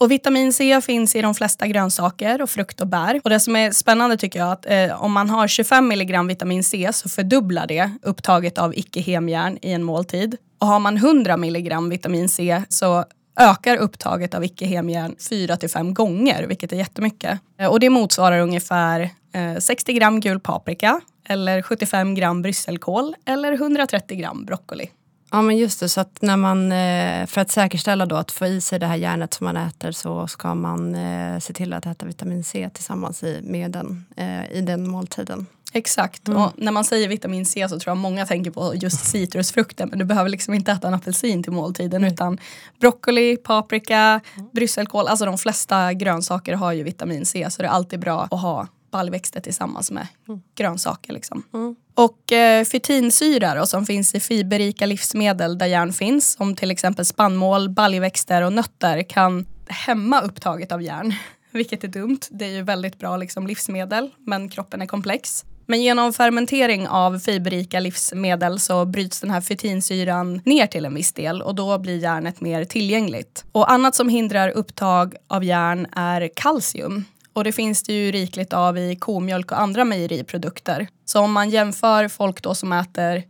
Och 0.00 0.10
vitamin 0.10 0.52
C 0.52 0.80
finns 0.80 1.16
i 1.16 1.22
de 1.22 1.34
flesta 1.34 1.66
grönsaker 1.66 2.42
och 2.42 2.50
frukt 2.50 2.80
och 2.80 2.86
bär. 2.86 3.20
Och 3.24 3.30
det 3.30 3.40
som 3.40 3.56
är 3.56 3.70
spännande 3.70 4.16
tycker 4.16 4.38
jag 4.38 4.48
är 4.48 4.52
att 4.52 4.90
eh, 4.90 5.04
om 5.04 5.12
man 5.12 5.30
har 5.30 5.48
25 5.48 5.88
milligram 5.88 6.26
vitamin 6.26 6.64
C 6.64 6.90
så 6.92 7.08
fördubblar 7.08 7.66
det 7.66 7.90
upptaget 8.02 8.58
av 8.58 8.74
icke-hemjärn 8.78 9.58
i 9.62 9.72
en 9.72 9.82
måltid. 9.82 10.36
Och 10.60 10.66
har 10.66 10.80
man 10.80 10.96
100 10.96 11.36
milligram 11.36 11.88
vitamin 11.90 12.28
C 12.28 12.62
så 12.68 13.04
ökar 13.38 13.76
upptaget 13.76 14.34
av 14.34 14.44
icke-hemjärn 14.44 15.14
4-5 15.18 15.92
gånger, 15.92 16.46
vilket 16.46 16.72
är 16.72 16.76
jättemycket. 16.76 17.40
Eh, 17.58 17.66
och 17.66 17.80
det 17.80 17.90
motsvarar 17.90 18.40
ungefär 18.40 19.10
eh, 19.32 19.58
60 19.58 19.92
gram 19.92 20.20
gul 20.20 20.40
paprika 20.40 21.00
eller 21.28 21.62
75 21.62 22.14
gram 22.14 22.42
brysselkål 22.42 23.14
eller 23.24 23.52
130 23.52 24.16
gram 24.16 24.44
broccoli. 24.44 24.90
Ja 25.30 25.42
men 25.42 25.56
just 25.56 25.80
det, 25.80 25.88
så 25.88 26.00
att 26.00 26.22
när 26.22 26.36
man, 26.36 26.72
eh, 26.72 27.26
för 27.26 27.40
att 27.40 27.50
säkerställa 27.50 28.06
då 28.06 28.16
att 28.16 28.30
få 28.30 28.46
i 28.46 28.60
sig 28.60 28.78
det 28.78 28.86
här 28.86 28.96
järnet 28.96 29.34
som 29.34 29.44
man 29.44 29.56
äter 29.56 29.92
så 29.92 30.26
ska 30.26 30.54
man 30.54 30.96
se 31.40 31.52
till 31.52 31.72
att 31.72 31.86
äta 31.86 32.06
vitamin 32.06 32.44
C 32.44 32.70
tillsammans 32.72 33.24
med 33.42 33.70
den, 33.70 34.04
i 34.50 34.60
den 34.60 34.88
måltiden. 34.90 35.46
Exakt. 35.72 36.28
Mm. 36.28 36.42
Och 36.42 36.52
när 36.56 36.72
man 36.72 36.84
säger 36.84 37.08
vitamin 37.08 37.46
C 37.46 37.68
så 37.68 37.78
tror 37.78 37.90
jag 37.90 37.96
många 37.96 38.26
tänker 38.26 38.50
på 38.50 38.74
just 38.74 39.04
citrusfrukter. 39.04 39.86
Men 39.86 39.98
du 39.98 40.04
behöver 40.04 40.30
liksom 40.30 40.54
inte 40.54 40.72
äta 40.72 40.88
en 40.88 40.94
apelsin 40.94 41.42
till 41.42 41.52
måltiden. 41.52 42.02
Mm. 42.02 42.12
Utan 42.12 42.38
broccoli, 42.80 43.36
paprika, 43.36 44.20
mm. 44.36 44.50
brysselkål. 44.52 45.06
Alltså 45.08 45.24
de 45.24 45.38
flesta 45.38 45.92
grönsaker 45.92 46.54
har 46.54 46.72
ju 46.72 46.82
vitamin 46.82 47.26
C. 47.26 47.46
Så 47.50 47.62
det 47.62 47.68
är 47.68 47.72
alltid 47.72 48.00
bra 48.00 48.28
att 48.30 48.40
ha 48.40 48.66
baljväxter 48.90 49.40
tillsammans 49.40 49.90
med 49.90 50.06
mm. 50.28 50.40
grönsaker. 50.54 51.12
Liksom. 51.12 51.42
Mm. 51.54 51.76
Och 51.94 52.32
eh, 52.32 52.64
fytinsyra 52.64 53.66
som 53.66 53.86
finns 53.86 54.14
i 54.14 54.20
fiberrika 54.20 54.86
livsmedel 54.86 55.58
där 55.58 55.66
järn 55.66 55.92
finns. 55.92 56.32
Som 56.32 56.56
till 56.56 56.70
exempel 56.70 57.04
spannmål, 57.04 57.68
baljväxter 57.68 58.42
och 58.42 58.52
nötter 58.52 59.02
kan 59.02 59.46
hämma 59.68 60.20
upptaget 60.20 60.72
av 60.72 60.82
järn. 60.82 61.14
Vilket 61.50 61.84
är 61.84 61.88
dumt. 61.88 62.20
Det 62.30 62.44
är 62.44 62.50
ju 62.50 62.62
väldigt 62.62 62.98
bra 62.98 63.16
liksom, 63.16 63.46
livsmedel 63.46 64.10
men 64.18 64.48
kroppen 64.48 64.82
är 64.82 64.86
komplex. 64.86 65.44
Men 65.70 65.82
genom 65.82 66.12
fermentering 66.12 66.88
av 66.88 67.18
fiberrika 67.18 67.80
livsmedel 67.80 68.60
så 68.60 68.84
bryts 68.84 69.20
den 69.20 69.30
här 69.30 69.40
fytinsyran 69.40 70.40
ner 70.44 70.66
till 70.66 70.84
en 70.84 70.94
viss 70.94 71.12
del 71.12 71.42
och 71.42 71.54
då 71.54 71.78
blir 71.78 71.98
järnet 71.98 72.40
mer 72.40 72.64
tillgängligt. 72.64 73.44
Och 73.52 73.70
annat 73.70 73.94
som 73.94 74.08
hindrar 74.08 74.48
upptag 74.48 75.14
av 75.26 75.44
järn 75.44 75.86
är 75.92 76.30
kalcium. 76.34 77.04
Och 77.32 77.44
det 77.44 77.52
finns 77.52 77.82
det 77.82 77.92
ju 77.92 78.12
rikligt 78.12 78.52
av 78.52 78.78
i 78.78 78.96
komjölk 78.96 79.52
och 79.52 79.60
andra 79.60 79.84
mejeriprodukter. 79.84 80.88
Så 81.04 81.20
om 81.20 81.32
man 81.32 81.50
jämför 81.50 82.08
folk 82.08 82.42
då 82.42 82.54
som 82.54 82.72
äter 82.72 83.22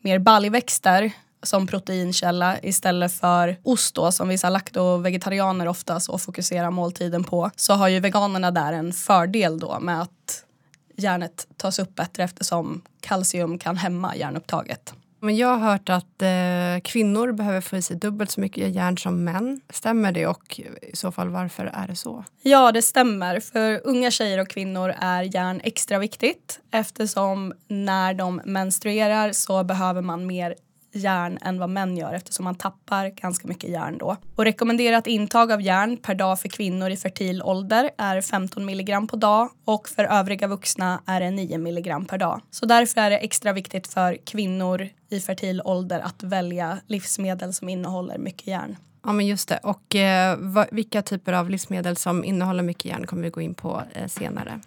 mer 0.00 0.18
baljväxter 0.18 1.12
som 1.42 1.66
proteinkälla 1.66 2.60
istället 2.62 3.12
för 3.12 3.56
ost 3.62 3.94
då, 3.94 4.12
som 4.12 4.28
vissa 4.28 4.50
lakto-vegetarianer 4.50 5.68
ofta 5.68 6.00
så 6.00 6.18
fokuserar 6.18 6.70
måltiden 6.70 7.24
på 7.24 7.50
så 7.56 7.72
har 7.72 7.88
ju 7.88 8.00
veganerna 8.00 8.50
där 8.50 8.72
en 8.72 8.92
fördel 8.92 9.58
då 9.58 9.80
med 9.80 10.02
att 10.02 10.44
järnet 11.02 11.46
tas 11.56 11.78
upp 11.78 11.94
bättre 11.94 12.24
eftersom 12.24 12.82
kalcium 13.00 13.58
kan 13.58 13.76
hämma 13.76 14.16
järnupptaget. 14.16 14.94
Men 15.22 15.36
jag 15.36 15.48
har 15.48 15.70
hört 15.70 15.88
att 15.88 16.22
eh, 16.22 16.80
kvinnor 16.84 17.32
behöver 17.32 17.60
få 17.60 17.76
i 17.76 17.82
sig 17.82 17.96
dubbelt 17.96 18.30
så 18.30 18.40
mycket 18.40 18.74
järn 18.74 18.98
som 18.98 19.24
män. 19.24 19.60
Stämmer 19.70 20.12
det 20.12 20.26
och 20.26 20.60
i 20.82 20.96
så 20.96 21.12
fall 21.12 21.28
varför 21.28 21.64
är 21.66 21.88
det 21.88 21.96
så? 21.96 22.24
Ja, 22.42 22.72
det 22.72 22.82
stämmer. 22.82 23.40
För 23.40 23.80
unga 23.84 24.10
tjejer 24.10 24.38
och 24.40 24.48
kvinnor 24.48 24.94
är 25.00 25.34
järn 25.34 25.60
extra 25.64 25.98
viktigt 25.98 26.60
eftersom 26.70 27.52
när 27.68 28.14
de 28.14 28.40
menstruerar 28.44 29.32
så 29.32 29.64
behöver 29.64 30.02
man 30.02 30.26
mer 30.26 30.54
järn 30.92 31.38
än 31.42 31.58
vad 31.58 31.70
män 31.70 31.96
gör 31.96 32.12
eftersom 32.12 32.44
man 32.44 32.54
tappar 32.54 33.08
ganska 33.08 33.48
mycket 33.48 33.70
järn 33.70 33.98
då. 33.98 34.16
Och 34.36 34.44
rekommenderat 34.44 35.06
intag 35.06 35.52
av 35.52 35.62
järn 35.62 35.96
per 35.96 36.14
dag 36.14 36.40
för 36.40 36.48
kvinnor 36.48 36.90
i 36.90 36.96
fertil 36.96 37.42
ålder 37.42 37.90
är 37.98 38.20
15 38.20 38.64
milligram 38.64 39.06
på 39.06 39.16
dag 39.16 39.48
och 39.64 39.88
för 39.88 40.04
övriga 40.04 40.46
vuxna 40.46 41.02
är 41.06 41.20
det 41.20 41.30
9 41.30 41.58
milligram 41.58 42.04
per 42.04 42.18
dag. 42.18 42.40
Så 42.50 42.66
därför 42.66 43.00
är 43.00 43.10
det 43.10 43.18
extra 43.18 43.52
viktigt 43.52 43.86
för 43.86 44.18
kvinnor 44.24 44.88
i 45.10 45.20
fertil 45.20 45.62
ålder 45.64 46.00
att 46.00 46.22
välja 46.22 46.78
livsmedel 46.86 47.52
som 47.52 47.68
innehåller 47.68 48.18
mycket 48.18 48.46
järn. 48.46 48.76
Ja 49.04 49.12
men 49.12 49.26
just 49.26 49.48
det. 49.48 49.60
Och 49.62 49.96
eh, 49.96 50.38
vilka 50.70 51.02
typer 51.02 51.32
av 51.32 51.50
livsmedel 51.50 51.96
som 51.96 52.24
innehåller 52.24 52.62
mycket 52.62 52.84
järn 52.84 53.06
kommer 53.06 53.22
vi 53.22 53.30
gå 53.30 53.40
in 53.40 53.54
på 53.54 53.82
eh, 53.92 54.06
senare. 54.06 54.60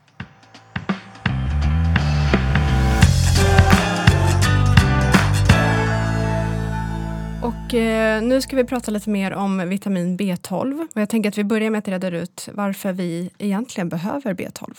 Och 7.43 7.73
eh, 7.73 8.21
nu 8.21 8.41
ska 8.41 8.55
vi 8.55 8.63
prata 8.63 8.91
lite 8.91 9.09
mer 9.09 9.33
om 9.33 9.69
vitamin 9.69 10.17
B12. 10.17 10.87
Och 10.95 11.01
jag 11.01 11.09
tänker 11.09 11.29
att 11.29 11.37
vi 11.37 11.43
börjar 11.43 11.69
med 11.69 11.79
att 11.79 11.87
reda 11.87 12.07
ut 12.07 12.49
varför 12.53 12.93
vi 12.93 13.29
egentligen 13.37 13.89
behöver 13.89 14.33
B12. 14.33 14.77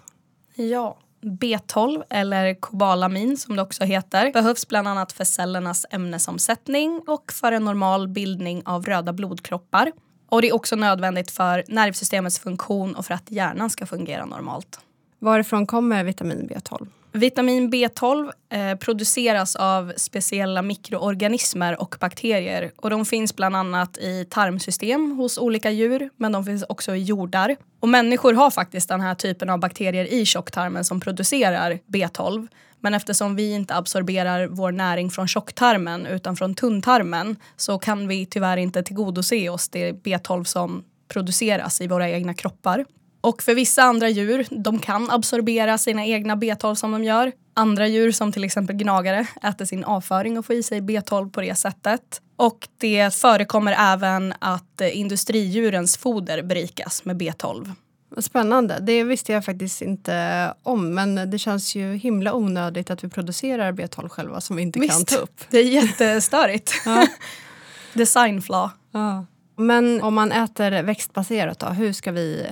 Ja, 0.55 0.99
B12 1.23 2.03
eller 2.11 2.55
kobalamin 2.55 3.37
som 3.37 3.57
det 3.57 3.63
också 3.63 3.85
heter 3.85 4.33
behövs 4.33 4.69
bland 4.69 4.89
annat 4.89 5.13
för 5.13 5.25
cellernas 5.25 5.87
ämnesomsättning 5.91 7.01
och 7.07 7.33
för 7.33 7.53
en 7.53 7.65
normal 7.65 8.09
bildning 8.09 8.63
av 8.65 8.85
röda 8.85 9.13
blodkroppar. 9.13 9.93
Och 10.29 10.43
det 10.43 10.49
är 10.49 10.55
också 10.55 10.77
nödvändigt 10.77 11.31
för 11.31 11.65
nervsystemets 11.69 12.39
funktion 12.39 12.95
och 12.95 13.07
för 13.07 13.15
att 13.15 13.31
hjärnan 13.31 13.71
ska 13.71 13.87
fungera 13.87 14.27
normalt. 14.27 14.81
Varifrån 15.19 15.67
kommer 15.67 16.05
vitamin 16.05 16.51
B12? 16.51 16.87
Vitamin 17.17 17.73
B12 17.73 18.33
eh, 18.51 18.79
produceras 18.79 19.57
av 19.57 19.93
speciella 19.97 20.63
mikroorganismer 20.63 21.81
och 21.81 21.97
bakterier. 22.01 22.73
Och 22.77 22.91
De 22.91 23.05
finns 23.05 23.37
bland 23.37 23.57
annat 23.57 23.99
i 23.99 24.27
tarmsystem 24.31 25.17
hos 25.17 25.39
olika 25.39 25.71
djur, 25.71 26.11
men 26.17 26.33
de 26.33 26.45
finns 26.45 26.65
också 26.69 26.95
i 26.95 27.03
jordar. 27.03 27.57
Och 27.81 27.89
Människor 27.89 28.33
har 28.33 28.51
faktiskt 28.51 28.89
den 28.89 29.01
här 29.01 29.15
typen 29.15 29.51
av 29.51 29.59
bakterier 29.59 30.05
i 30.05 30.25
tjocktarmen 30.25 30.85
som 30.85 31.01
producerar 31.01 31.79
B12. 31.87 32.49
Men 32.81 32.95
eftersom 32.95 33.37
vi 33.37 33.53
inte 33.53 33.75
absorberar 33.75 34.47
vår 34.47 34.73
näring 34.73 35.11
från 35.11 35.29
tjocktarmen 35.29 36.07
utan 36.07 36.37
från 36.37 36.55
tunntarmen 36.55 37.37
så 37.57 37.79
kan 37.79 38.09
vi 38.09 38.27
tyvärr 38.27 38.57
inte 38.57 38.83
tillgodose 38.83 39.49
oss 39.49 39.69
det 39.69 39.93
B12 39.93 40.45
som 40.45 40.85
produceras 41.09 41.81
i 41.81 41.87
våra 41.87 42.11
egna 42.11 42.35
kroppar. 42.35 42.85
Och 43.25 43.43
för 43.43 43.55
vissa 43.55 43.83
andra 43.83 44.09
djur, 44.09 44.47
de 44.51 44.79
kan 44.79 45.11
absorbera 45.11 45.79
sina 45.79 46.07
egna 46.07 46.37
B12 46.37 46.75
som 46.75 46.93
de 46.93 47.05
gör. 47.05 47.33
Andra 47.55 47.87
djur 47.87 48.13
som 48.13 48.33
till 48.33 48.45
exempel 48.45 48.77
gnagare 48.77 49.27
äter 49.43 49.65
sin 49.65 49.85
avföring 49.85 50.39
och 50.39 50.47
får 50.47 50.57
i 50.57 50.63
sig 50.63 50.81
B12 50.81 51.31
på 51.31 51.41
det 51.41 51.55
sättet. 51.55 52.01
Och 52.37 52.69
det 52.79 53.15
förekommer 53.15 53.77
även 53.79 54.35
att 54.39 54.81
industridjurens 54.93 55.97
foder 55.97 56.43
berikas 56.43 57.05
med 57.05 57.23
B12. 57.23 57.71
Spännande. 58.19 58.79
Det 58.81 59.05
visste 59.05 59.33
jag 59.33 59.45
faktiskt 59.45 59.83
inte 59.83 60.55
om. 60.63 60.95
Men 60.95 61.31
det 61.31 61.39
känns 61.39 61.75
ju 61.75 61.95
himla 61.95 62.35
onödigt 62.35 62.91
att 62.91 63.05
vi 63.05 63.09
producerar 63.09 63.73
B12 63.73 64.09
själva 64.09 64.41
som 64.41 64.57
vi 64.57 64.63
inte 64.63 64.81
Visst. 64.81 64.93
kan 64.93 65.05
ta 65.05 65.17
upp. 65.17 65.41
Det 65.51 65.59
är 65.59 65.65
jättestörigt. 65.65 66.73
Design 67.93 68.43
flaw. 68.43 68.73
Ja. 68.93 69.27
Men 69.57 70.03
om 70.03 70.15
man 70.15 70.33
äter 70.33 70.83
växtbaserat 70.83 71.59
då, 71.59 71.67
hur 71.67 71.93
ska 71.93 72.13
vi 72.13 72.47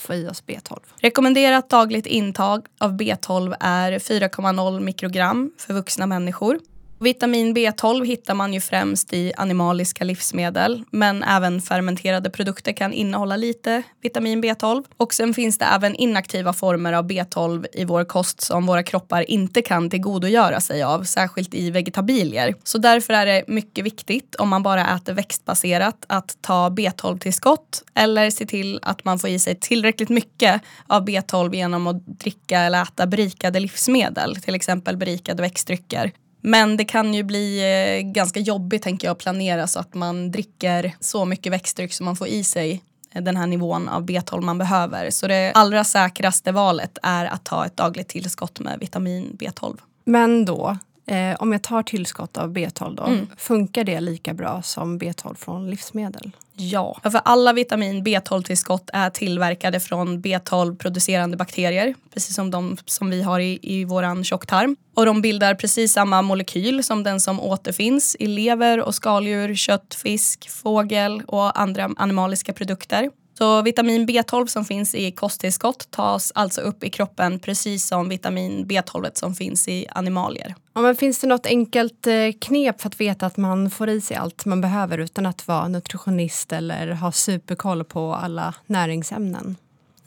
få 0.00 0.14
i 0.14 0.28
oss 0.28 0.42
B12? 0.46 0.78
Rekommenderat 0.96 1.68
dagligt 1.70 2.06
intag 2.06 2.66
av 2.78 2.96
B12 2.96 3.54
är 3.60 3.92
4,0 3.92 4.80
mikrogram 4.80 5.52
för 5.58 5.74
vuxna 5.74 6.06
människor. 6.06 6.58
Vitamin 7.00 7.56
B12 7.56 8.04
hittar 8.04 8.34
man 8.34 8.54
ju 8.54 8.60
främst 8.60 9.12
i 9.12 9.32
animaliska 9.36 10.04
livsmedel 10.04 10.84
men 10.90 11.22
även 11.22 11.60
fermenterade 11.60 12.30
produkter 12.30 12.72
kan 12.72 12.92
innehålla 12.92 13.36
lite 13.36 13.82
vitamin 14.02 14.44
B12. 14.44 14.84
Och 14.96 15.14
sen 15.14 15.34
finns 15.34 15.58
det 15.58 15.64
även 15.64 15.94
inaktiva 15.94 16.52
former 16.52 16.92
av 16.92 17.10
B12 17.10 17.66
i 17.72 17.84
vår 17.84 18.04
kost 18.04 18.40
som 18.40 18.66
våra 18.66 18.82
kroppar 18.82 19.30
inte 19.30 19.62
kan 19.62 19.90
tillgodogöra 19.90 20.60
sig 20.60 20.82
av, 20.82 21.04
särskilt 21.04 21.54
i 21.54 21.70
vegetabilier. 21.70 22.54
Så 22.64 22.78
därför 22.78 23.14
är 23.14 23.26
det 23.26 23.44
mycket 23.48 23.84
viktigt 23.84 24.34
om 24.34 24.48
man 24.48 24.62
bara 24.62 24.96
äter 24.96 25.12
växtbaserat 25.12 26.04
att 26.06 26.36
ta 26.40 26.68
B12-tillskott 26.68 27.82
eller 27.94 28.30
se 28.30 28.46
till 28.46 28.78
att 28.82 29.04
man 29.04 29.18
får 29.18 29.30
i 29.30 29.38
sig 29.38 29.54
tillräckligt 29.60 30.08
mycket 30.08 30.62
av 30.86 31.06
B12 31.06 31.54
genom 31.54 31.86
att 31.86 32.06
dricka 32.06 32.60
eller 32.60 32.82
äta 32.82 33.06
berikade 33.06 33.60
livsmedel, 33.60 34.36
till 34.36 34.54
exempel 34.54 34.96
berikade 34.96 35.42
växtdrycker. 35.42 36.12
Men 36.40 36.76
det 36.76 36.84
kan 36.84 37.14
ju 37.14 37.22
bli 37.22 37.60
eh, 37.60 38.10
ganska 38.12 38.40
jobbigt 38.40 38.82
tänker 38.82 39.08
jag 39.08 39.12
att 39.12 39.18
planera 39.18 39.66
så 39.66 39.80
att 39.80 39.94
man 39.94 40.30
dricker 40.30 40.96
så 41.00 41.24
mycket 41.24 41.52
växtdryck 41.52 41.92
som 41.92 42.04
man 42.04 42.16
får 42.16 42.26
i 42.26 42.44
sig 42.44 42.82
eh, 43.12 43.22
den 43.22 43.36
här 43.36 43.46
nivån 43.46 43.88
av 43.88 44.06
B12 44.06 44.40
man 44.40 44.58
behöver. 44.58 45.10
Så 45.10 45.28
det 45.28 45.52
allra 45.54 45.84
säkraste 45.84 46.52
valet 46.52 46.98
är 47.02 47.24
att 47.24 47.44
ta 47.44 47.66
ett 47.66 47.76
dagligt 47.76 48.08
tillskott 48.08 48.60
med 48.60 48.78
vitamin 48.80 49.36
B12. 49.40 49.78
Men 50.04 50.44
då, 50.44 50.78
eh, 51.06 51.36
om 51.38 51.52
jag 51.52 51.62
tar 51.62 51.82
tillskott 51.82 52.36
av 52.36 52.52
B12 52.52 52.94
då, 52.94 53.04
mm. 53.04 53.26
funkar 53.36 53.84
det 53.84 54.00
lika 54.00 54.34
bra 54.34 54.62
som 54.62 55.00
B12 55.00 55.34
från 55.34 55.70
livsmedel? 55.70 56.32
Ja, 56.60 57.00
för 57.02 57.20
alla 57.24 57.52
vitamin 57.52 58.04
B12-tillskott 58.04 58.90
är 58.92 59.10
tillverkade 59.10 59.80
från 59.80 60.22
B12-producerande 60.22 61.36
bakterier, 61.36 61.94
precis 62.14 62.34
som 62.34 62.50
de 62.50 62.76
som 62.86 63.10
vi 63.10 63.22
har 63.22 63.40
i, 63.40 63.58
i 63.62 63.84
vår 63.84 64.24
tjocktarm. 64.24 64.76
Och 64.94 65.06
de 65.06 65.20
bildar 65.20 65.54
precis 65.54 65.92
samma 65.92 66.22
molekyl 66.22 66.84
som 66.84 67.02
den 67.02 67.20
som 67.20 67.40
återfinns 67.40 68.16
i 68.18 68.26
lever 68.26 68.80
och 68.80 68.94
skaldjur, 68.94 69.54
kött, 69.54 69.94
fisk, 69.94 70.50
fågel 70.50 71.22
och 71.26 71.60
andra 71.60 71.90
animaliska 71.96 72.52
produkter. 72.52 73.10
Så 73.38 73.62
vitamin 73.62 74.08
B12 74.08 74.46
som 74.46 74.64
finns 74.64 74.94
i 74.94 75.10
kosttillskott 75.12 75.90
tas 75.90 76.32
alltså 76.34 76.60
upp 76.60 76.84
i 76.84 76.90
kroppen 76.90 77.38
precis 77.38 77.86
som 77.86 78.08
vitamin 78.08 78.66
B12 78.66 79.10
som 79.14 79.34
finns 79.34 79.68
i 79.68 79.86
animalier. 79.90 80.54
Ja, 80.74 80.80
men 80.80 80.96
finns 80.96 81.20
det 81.20 81.26
något 81.26 81.46
enkelt 81.46 82.06
eh, 82.06 82.14
knep 82.40 82.80
för 82.80 82.88
att 82.88 83.00
veta 83.00 83.26
att 83.26 83.36
man 83.36 83.70
får 83.70 83.88
i 83.88 84.00
sig 84.00 84.16
allt 84.16 84.44
man 84.44 84.60
behöver 84.60 84.98
utan 84.98 85.26
att 85.26 85.48
vara 85.48 85.68
nutritionist 85.68 86.52
eller 86.52 86.92
ha 86.92 87.12
superkoll 87.12 87.84
på 87.84 88.14
alla 88.14 88.54
näringsämnen? 88.66 89.56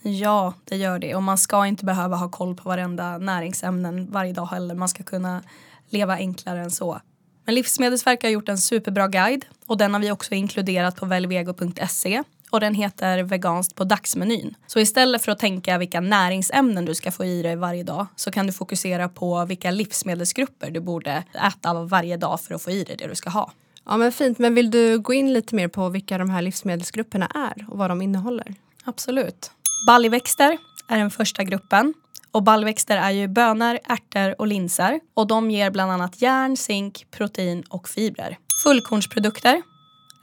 Ja, 0.01 0.53
det 0.63 0.75
gör 0.75 1.00
det. 1.00 1.15
Och 1.15 1.23
man 1.23 1.38
ska 1.38 1.65
inte 1.65 1.85
behöva 1.85 2.15
ha 2.15 2.29
koll 2.29 2.55
på 2.55 2.69
varenda 2.69 3.17
näringsämnen 3.17 4.11
varje 4.11 4.33
dag 4.33 4.45
heller. 4.45 4.75
Man 4.75 4.89
ska 4.89 5.03
kunna 5.03 5.43
leva 5.89 6.13
enklare 6.13 6.61
än 6.61 6.71
så. 6.71 7.01
Men 7.45 7.55
Livsmedelsverket 7.55 8.23
har 8.23 8.29
gjort 8.29 8.50
en 8.50 8.57
superbra 8.57 9.07
guide 9.07 9.45
och 9.67 9.77
den 9.77 9.93
har 9.93 10.01
vi 10.01 10.11
också 10.11 10.33
inkluderat 10.33 10.95
på 10.95 11.05
velvego.se 11.05 12.23
och 12.51 12.60
den 12.60 12.74
heter 12.74 13.24
veganskt 13.24 13.75
på 13.75 13.84
dagsmenyn. 13.84 14.55
Så 14.67 14.79
istället 14.79 15.22
för 15.22 15.31
att 15.31 15.39
tänka 15.39 15.77
vilka 15.77 16.01
näringsämnen 16.01 16.86
du 16.86 16.96
ska 16.96 17.12
få 17.12 17.25
i 17.25 17.41
dig 17.41 17.55
varje 17.55 17.84
dag 17.84 18.08
så 18.15 18.31
kan 18.31 18.48
du 18.48 18.53
fokusera 18.53 19.10
på 19.10 19.46
vilka 19.46 19.72
livsmedelsgrupper 19.72 20.72
du 20.72 20.79
borde 20.79 21.24
äta 21.48 21.74
varje 21.74 22.17
dag 22.17 22.42
för 22.42 22.55
att 22.55 22.61
få 22.61 22.72
i 22.72 22.83
dig 22.83 22.96
det 22.98 23.07
du 23.07 23.16
ska 23.16 23.29
ha. 23.29 23.51
Ja 23.85 23.98
men 23.98 24.11
fint, 24.11 24.40
men 24.40 24.55
vill 24.55 24.72
du 24.72 25.00
gå 25.00 25.14
in 25.14 25.33
lite 25.33 25.55
mer 25.55 25.68
på 25.68 25.90
vilka 25.90 26.18
de 26.18 26.29
här 26.29 26.42
livsmedelsgrupperna 26.42 27.25
är 27.25 27.66
och 27.70 27.77
vad 27.77 27.90
de 27.90 28.01
innehåller? 28.01 28.55
Absolut. 28.83 29.51
Baljväxter 29.87 30.57
är 30.87 30.98
den 30.98 31.11
första 31.11 31.44
gruppen. 31.44 31.94
Och 32.31 32.44
baljväxter 32.44 32.98
är 32.98 33.11
ju 33.11 33.27
bönor, 33.27 33.79
ärtor 33.83 34.35
och 34.42 34.48
linser. 34.48 35.00
Och 35.14 35.27
de 35.27 35.51
ger 35.51 35.72
bland 35.72 35.92
annat 35.92 36.22
järn, 36.22 36.57
zink, 36.57 37.05
protein 37.11 37.64
och 37.70 37.90
fibrer. 37.90 38.37
Fullkornsprodukter 38.64 39.61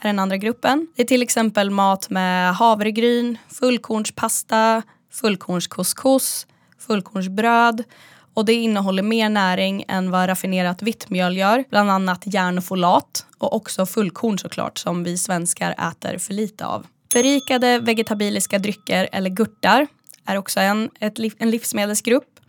är 0.01 0.09
den 0.09 0.19
andra 0.19 0.37
gruppen. 0.37 0.87
Det 0.97 1.03
är 1.03 1.07
till 1.07 1.23
exempel 1.23 1.71
mat 1.71 2.11
med 2.11 2.55
havregryn, 2.55 3.39
fullkornspasta, 3.49 4.83
fullkornskouscous, 5.13 6.47
fullkornsbröd 6.79 7.85
och 8.35 8.45
det 8.45 8.53
innehåller 8.53 9.03
mer 9.03 9.29
näring 9.29 9.85
än 9.89 10.11
vad 10.11 10.29
raffinerat 10.29 10.83
vitt 10.83 11.11
mjöl 11.11 11.37
gör, 11.37 11.65
bland 11.71 11.91
annat 11.91 12.23
järn 12.25 12.59
och 12.59 12.65
folat 12.65 13.27
och 13.39 13.57
också 13.57 13.87
fullkorn 13.87 14.39
såklart 14.39 14.79
som 14.79 15.05
vi 15.05 15.19
svenskar 15.19 15.75
äter 15.91 16.19
för 16.19 16.35
lite 16.35 16.67
av. 16.67 16.87
Berikade 17.15 17.79
vegetabiliska 17.79 18.59
drycker 18.59 19.09
eller 19.13 19.31
gurtar 19.31 19.87
är 20.25 20.37
också 20.37 20.61
en, 20.61 20.91
ett, 21.01 21.19
en 21.39 21.51
livsmedelsgrupp 21.51 22.41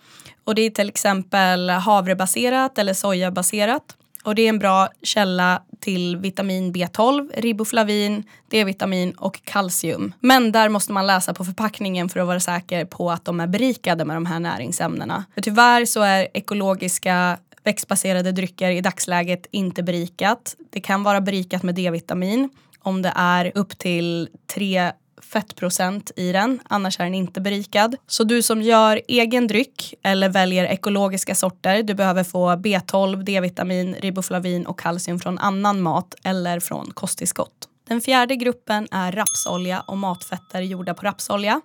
och 0.43 0.55
det 0.55 0.61
är 0.61 0.69
till 0.69 0.89
exempel 0.89 1.69
havrebaserat 1.69 2.77
eller 2.77 2.93
sojabaserat 2.93 3.95
och 4.23 4.35
det 4.35 4.41
är 4.41 4.49
en 4.49 4.59
bra 4.59 4.89
källa 5.03 5.61
till 5.79 6.17
vitamin 6.17 6.73
B12, 6.73 7.31
riboflavin, 7.37 8.23
D-vitamin 8.49 9.11
och 9.11 9.43
kalcium. 9.43 10.13
Men 10.19 10.51
där 10.51 10.69
måste 10.69 10.91
man 10.91 11.07
läsa 11.07 11.33
på 11.33 11.45
förpackningen 11.45 12.09
för 12.09 12.19
att 12.19 12.27
vara 12.27 12.39
säker 12.39 12.85
på 12.85 13.11
att 13.11 13.25
de 13.25 13.39
är 13.39 13.47
berikade 13.47 14.05
med 14.05 14.15
de 14.15 14.25
här 14.25 14.39
näringsämnena. 14.39 15.25
För 15.33 15.41
tyvärr 15.41 15.85
så 15.85 16.01
är 16.01 16.27
ekologiska 16.33 17.37
växtbaserade 17.63 18.31
drycker 18.31 18.69
i 18.69 18.81
dagsläget 18.81 19.47
inte 19.51 19.83
berikat. 19.83 20.55
Det 20.69 20.81
kan 20.81 21.03
vara 21.03 21.21
berikat 21.21 21.63
med 21.63 21.75
D-vitamin 21.75 22.49
om 22.79 23.01
det 23.01 23.13
är 23.15 23.51
upp 23.55 23.77
till 23.77 24.29
3 24.53 24.91
fettprocent 25.23 26.11
i 26.15 26.31
den, 26.31 26.59
annars 26.63 26.99
är 26.99 27.03
den 27.03 27.13
inte 27.13 27.41
berikad. 27.41 27.95
Så 28.07 28.23
du 28.23 28.41
som 28.41 28.61
gör 28.61 29.01
egen 29.07 29.47
dryck 29.47 29.93
eller 30.03 30.29
väljer 30.29 30.65
ekologiska 30.65 31.35
sorter, 31.35 31.83
du 31.83 31.93
behöver 31.93 32.23
få 32.23 32.49
B12, 32.49 33.23
D-vitamin, 33.23 33.95
riboflavin 33.99 34.65
och 34.65 34.79
kalcium 34.79 35.19
från 35.19 35.39
annan 35.39 35.81
mat 35.81 36.15
eller 36.23 36.59
från 36.59 36.91
kosttillskott. 36.91 37.69
Den 37.87 38.01
fjärde 38.01 38.35
gruppen 38.35 38.87
är 38.91 39.11
rapsolja 39.11 39.79
och 39.79 39.97
matfetter 39.97 40.61
gjorda 40.61 40.93
på 40.93 41.05
rapsolja. 41.05 41.61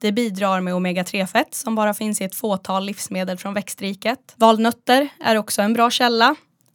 Det 0.00 0.12
bidrar 0.12 0.60
med 0.60 0.74
omega-3-fett 0.74 1.54
som 1.54 1.74
bara 1.74 1.94
finns 1.94 2.20
i 2.20 2.24
ett 2.24 2.34
fåtal 2.34 2.84
livsmedel 2.84 3.38
från 3.38 3.54
växtriket. 3.54 4.34
Valnötter 4.36 5.08
är 5.24 5.36
också 5.36 5.62
en 5.62 5.72
bra 5.72 5.90
källa. 5.90 6.34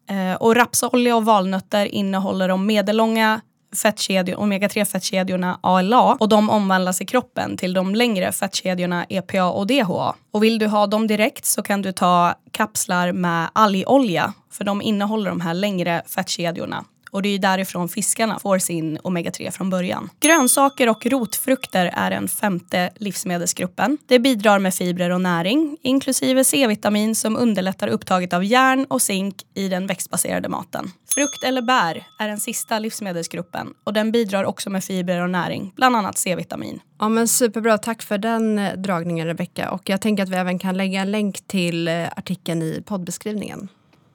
Eh, 0.09 0.33
och 0.33 0.55
rapsolja 0.55 1.15
och 1.15 1.25
valnötter 1.25 1.85
innehåller 1.85 2.47
de 2.47 2.65
medellånga 2.65 3.41
fettkedjor, 3.75 4.35
omega-3-fettkedjorna 4.35 5.59
ALA 5.61 6.17
och 6.19 6.29
de 6.29 6.49
omvandlas 6.49 7.01
i 7.01 7.05
kroppen 7.05 7.57
till 7.57 7.73
de 7.73 7.95
längre 7.95 8.31
fettkedjorna 8.31 9.05
EPA 9.09 9.45
och 9.45 9.67
DHA. 9.67 10.15
Och 10.31 10.43
vill 10.43 10.59
du 10.59 10.67
ha 10.67 10.87
dem 10.87 11.07
direkt 11.07 11.45
så 11.45 11.61
kan 11.61 11.81
du 11.81 11.91
ta 11.91 12.35
kapslar 12.51 13.11
med 13.11 13.49
algolja 13.53 14.33
för 14.51 14.63
de 14.63 14.81
innehåller 14.81 15.29
de 15.29 15.41
här 15.41 15.53
längre 15.53 16.01
fettkedjorna. 16.05 16.85
Och 17.11 17.21
det 17.21 17.29
är 17.29 17.39
därifrån 17.39 17.89
fiskarna 17.89 18.39
får 18.39 18.59
sin 18.59 18.97
omega-3 18.97 19.51
från 19.51 19.69
början. 19.69 20.09
Grönsaker 20.19 20.89
och 20.89 21.05
rotfrukter 21.05 21.93
är 21.95 22.09
den 22.11 22.27
femte 22.27 22.89
livsmedelsgruppen. 22.95 23.97
Det 24.05 24.19
bidrar 24.19 24.59
med 24.59 24.73
fibrer 24.73 25.09
och 25.09 25.21
näring, 25.21 25.77
inklusive 25.81 26.43
C-vitamin 26.43 27.15
som 27.15 27.37
underlättar 27.37 27.87
upptaget 27.87 28.33
av 28.33 28.43
järn 28.43 28.85
och 28.89 29.01
zink 29.01 29.35
i 29.53 29.67
den 29.67 29.87
växtbaserade 29.87 30.49
maten. 30.49 30.91
Frukt 31.13 31.43
eller 31.43 31.61
bär 31.61 32.07
är 32.19 32.27
den 32.27 32.39
sista 32.39 32.79
livsmedelsgruppen 32.79 33.73
och 33.83 33.93
den 33.93 34.11
bidrar 34.11 34.43
också 34.43 34.69
med 34.69 34.83
fibrer 34.83 35.21
och 35.21 35.29
näring, 35.29 35.73
bland 35.75 35.95
annat 35.95 36.17
C-vitamin. 36.17 36.79
Ja 36.99 37.09
men 37.09 37.27
superbra, 37.27 37.77
tack 37.77 38.01
för 38.01 38.17
den 38.17 38.59
eh, 38.59 38.73
dragningen 38.73 39.27
Rebecka. 39.27 39.71
Och 39.71 39.89
jag 39.89 40.01
tänker 40.01 40.23
att 40.23 40.29
vi 40.29 40.35
även 40.35 40.59
kan 40.59 40.77
lägga 40.77 41.01
en 41.01 41.11
länk 41.11 41.47
till 41.47 41.87
eh, 41.87 42.07
artikeln 42.15 42.61
i 42.61 42.83
poddbeskrivningen. 42.85 43.67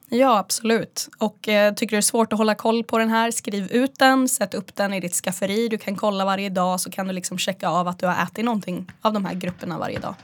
Ja, 0.09 0.37
absolut. 0.37 1.09
Och 1.17 1.47
eh, 1.47 1.73
tycker 1.73 1.91
du 1.91 1.95
det 1.95 1.99
är 1.99 2.01
svårt 2.01 2.33
att 2.33 2.39
hålla 2.39 2.55
koll 2.55 2.83
på 2.83 2.97
den 2.97 3.09
här, 3.09 3.31
skriv 3.31 3.71
ut 3.71 3.99
den, 3.99 4.29
sätt 4.29 4.53
upp 4.53 4.75
den 4.75 4.93
i 4.93 4.99
ditt 4.99 5.13
skafferi. 5.13 5.67
Du 5.67 5.77
kan 5.77 5.95
kolla 5.95 6.25
varje 6.25 6.49
dag 6.49 6.81
så 6.81 6.91
kan 6.91 7.07
du 7.07 7.13
liksom 7.13 7.37
checka 7.37 7.69
av 7.69 7.87
att 7.87 7.99
du 7.99 8.07
har 8.07 8.23
ätit 8.23 8.45
någonting 8.45 8.91
av 9.01 9.13
de 9.13 9.25
här 9.25 9.33
grupperna 9.33 9.77
varje 9.77 9.99
dag. 9.99 10.15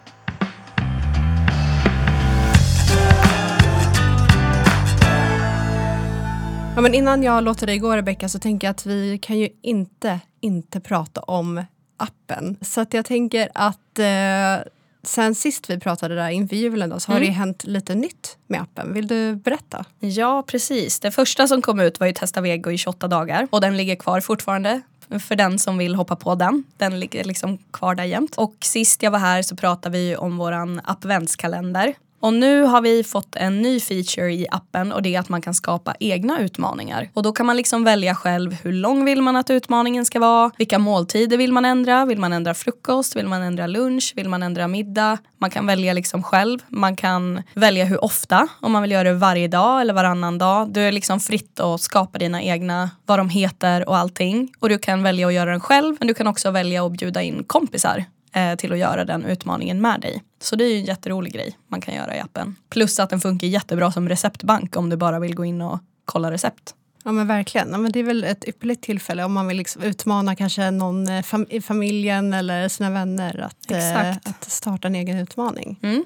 Ja, 6.75 6.81
men 6.81 6.93
innan 6.93 7.23
jag 7.23 7.43
låter 7.43 7.67
dig 7.67 7.77
gå 7.77 7.95
Rebecka 7.95 8.29
så 8.29 8.39
tänker 8.39 8.67
jag 8.67 8.71
att 8.71 8.85
vi 8.85 9.17
kan 9.17 9.39
ju 9.39 9.49
inte 9.61 10.19
inte 10.41 10.79
prata 10.79 11.21
om 11.21 11.63
appen. 11.97 12.57
Så 12.61 12.81
att 12.81 12.93
jag 12.93 13.05
tänker 13.05 13.49
att 13.53 13.99
eh, 13.99 14.67
sen 15.03 15.35
sist 15.35 15.69
vi 15.69 15.79
pratade 15.79 16.15
där 16.15 16.29
inför 16.29 16.55
julen 16.55 16.89
då, 16.89 16.99
så 16.99 17.11
har 17.11 17.17
Mm. 17.17 17.27
det 17.29 17.33
hänt 17.33 17.63
lite 17.63 17.95
nytt 17.95 18.37
med 18.47 18.61
appen. 18.61 18.93
Vill 18.93 19.07
du 19.07 19.35
berätta? 19.35 19.85
Ja, 19.99 20.43
precis. 20.47 20.99
Det 20.99 21.11
första 21.11 21.47
som 21.47 21.61
kom 21.61 21.79
ut 21.79 21.99
var 21.99 22.07
ju 22.07 22.13
Testa 22.13 22.41
Vego 22.41 22.71
i 22.71 22.77
28 22.77 23.07
dagar 23.07 23.47
och 23.51 23.61
den 23.61 23.77
ligger 23.77 23.95
kvar 23.95 24.21
fortfarande 24.21 24.81
för 25.27 25.35
den 25.35 25.59
som 25.59 25.77
vill 25.77 25.95
hoppa 25.95 26.15
på 26.15 26.35
den. 26.35 26.63
Den 26.77 26.99
ligger 26.99 27.23
liksom 27.23 27.57
kvar 27.57 27.95
där 27.95 28.03
jämt. 28.03 28.35
Och 28.37 28.55
sist 28.61 29.03
jag 29.03 29.11
var 29.11 29.19
här 29.19 29.41
så 29.41 29.55
pratade 29.55 29.97
vi 29.97 30.15
om 30.15 30.37
våran 30.37 30.81
adventskalender. 30.83 31.93
Och 32.21 32.33
nu 32.33 32.63
har 32.63 32.81
vi 32.81 33.03
fått 33.03 33.35
en 33.35 33.61
ny 33.61 33.79
feature 33.79 34.33
i 34.33 34.47
appen 34.51 34.91
och 34.91 35.01
det 35.01 35.15
är 35.15 35.19
att 35.19 35.29
man 35.29 35.41
kan 35.41 35.53
skapa 35.53 35.95
egna 35.99 36.39
utmaningar. 36.39 37.09
Och 37.13 37.23
då 37.23 37.31
kan 37.31 37.45
man 37.45 37.57
liksom 37.57 37.83
välja 37.83 38.15
själv 38.15 38.57
hur 38.63 38.73
lång 38.73 39.05
vill 39.05 39.21
man 39.21 39.35
att 39.35 39.49
utmaningen 39.49 40.05
ska 40.05 40.19
vara? 40.19 40.51
Vilka 40.57 40.79
måltider 40.79 41.37
vill 41.37 41.53
man 41.53 41.65
ändra? 41.65 42.05
Vill 42.05 42.19
man 42.19 42.33
ändra 42.33 42.53
frukost? 42.53 43.15
Vill 43.15 43.27
man 43.27 43.41
ändra 43.41 43.67
lunch? 43.67 44.13
Vill 44.15 44.29
man 44.29 44.43
ändra 44.43 44.67
middag? 44.67 45.17
Man 45.37 45.49
kan 45.49 45.65
välja 45.65 45.93
liksom 45.93 46.23
själv. 46.23 46.59
Man 46.67 46.95
kan 46.95 47.43
välja 47.53 47.85
hur 47.85 48.03
ofta, 48.03 48.47
om 48.61 48.71
man 48.71 48.81
vill 48.81 48.91
göra 48.91 49.03
det 49.03 49.13
varje 49.13 49.47
dag 49.47 49.81
eller 49.81 49.93
varannan 49.93 50.37
dag. 50.37 50.73
Du 50.73 50.81
är 50.81 50.91
liksom 50.91 51.19
fritt 51.19 51.59
att 51.59 51.81
skapa 51.81 52.19
dina 52.19 52.41
egna, 52.41 52.89
vad 53.05 53.19
de 53.19 53.29
heter 53.29 53.89
och 53.89 53.97
allting. 53.97 54.53
Och 54.59 54.69
du 54.69 54.77
kan 54.77 55.03
välja 55.03 55.27
att 55.27 55.33
göra 55.33 55.51
den 55.51 55.59
själv, 55.59 55.95
men 55.99 56.07
du 56.07 56.13
kan 56.13 56.27
också 56.27 56.51
välja 56.51 56.85
att 56.85 56.91
bjuda 56.91 57.21
in 57.21 57.43
kompisar 57.43 58.05
till 58.57 58.71
att 58.71 58.77
göra 58.77 59.05
den 59.05 59.25
utmaningen 59.25 59.81
med 59.81 60.01
dig. 60.01 60.23
Så 60.41 60.55
det 60.55 60.63
är 60.63 60.69
ju 60.69 60.77
en 60.77 60.85
jätterolig 60.85 61.33
grej 61.33 61.57
man 61.67 61.81
kan 61.81 61.95
göra 61.95 62.15
i 62.15 62.19
appen. 62.19 62.55
Plus 62.69 62.99
att 62.99 63.09
den 63.09 63.19
funkar 63.19 63.47
jättebra 63.47 63.91
som 63.91 64.09
receptbank 64.09 64.75
om 64.75 64.89
du 64.89 64.97
bara 64.97 65.19
vill 65.19 65.35
gå 65.35 65.45
in 65.45 65.61
och 65.61 65.79
kolla 66.05 66.31
recept. 66.31 66.75
Ja 67.03 67.11
men 67.11 67.27
verkligen. 67.27 67.71
Ja, 67.71 67.77
men 67.77 67.91
det 67.91 67.99
är 67.99 68.03
väl 68.03 68.23
ett 68.23 68.47
ypperligt 68.47 68.83
tillfälle 68.83 69.23
om 69.23 69.33
man 69.33 69.47
vill 69.47 69.57
liksom 69.57 69.83
utmana 69.83 70.35
kanske 70.35 70.71
någon 70.71 71.07
eh, 71.07 71.23
fam 71.23 71.45
i 71.49 71.61
familjen 71.61 72.33
eller 72.33 72.67
sina 72.67 72.89
vänner 72.89 73.39
att, 73.39 73.71
eh, 73.71 74.09
att 74.09 74.51
starta 74.51 74.87
en 74.87 74.95
egen 74.95 75.17
utmaning. 75.17 75.79
Mm. 75.83 76.05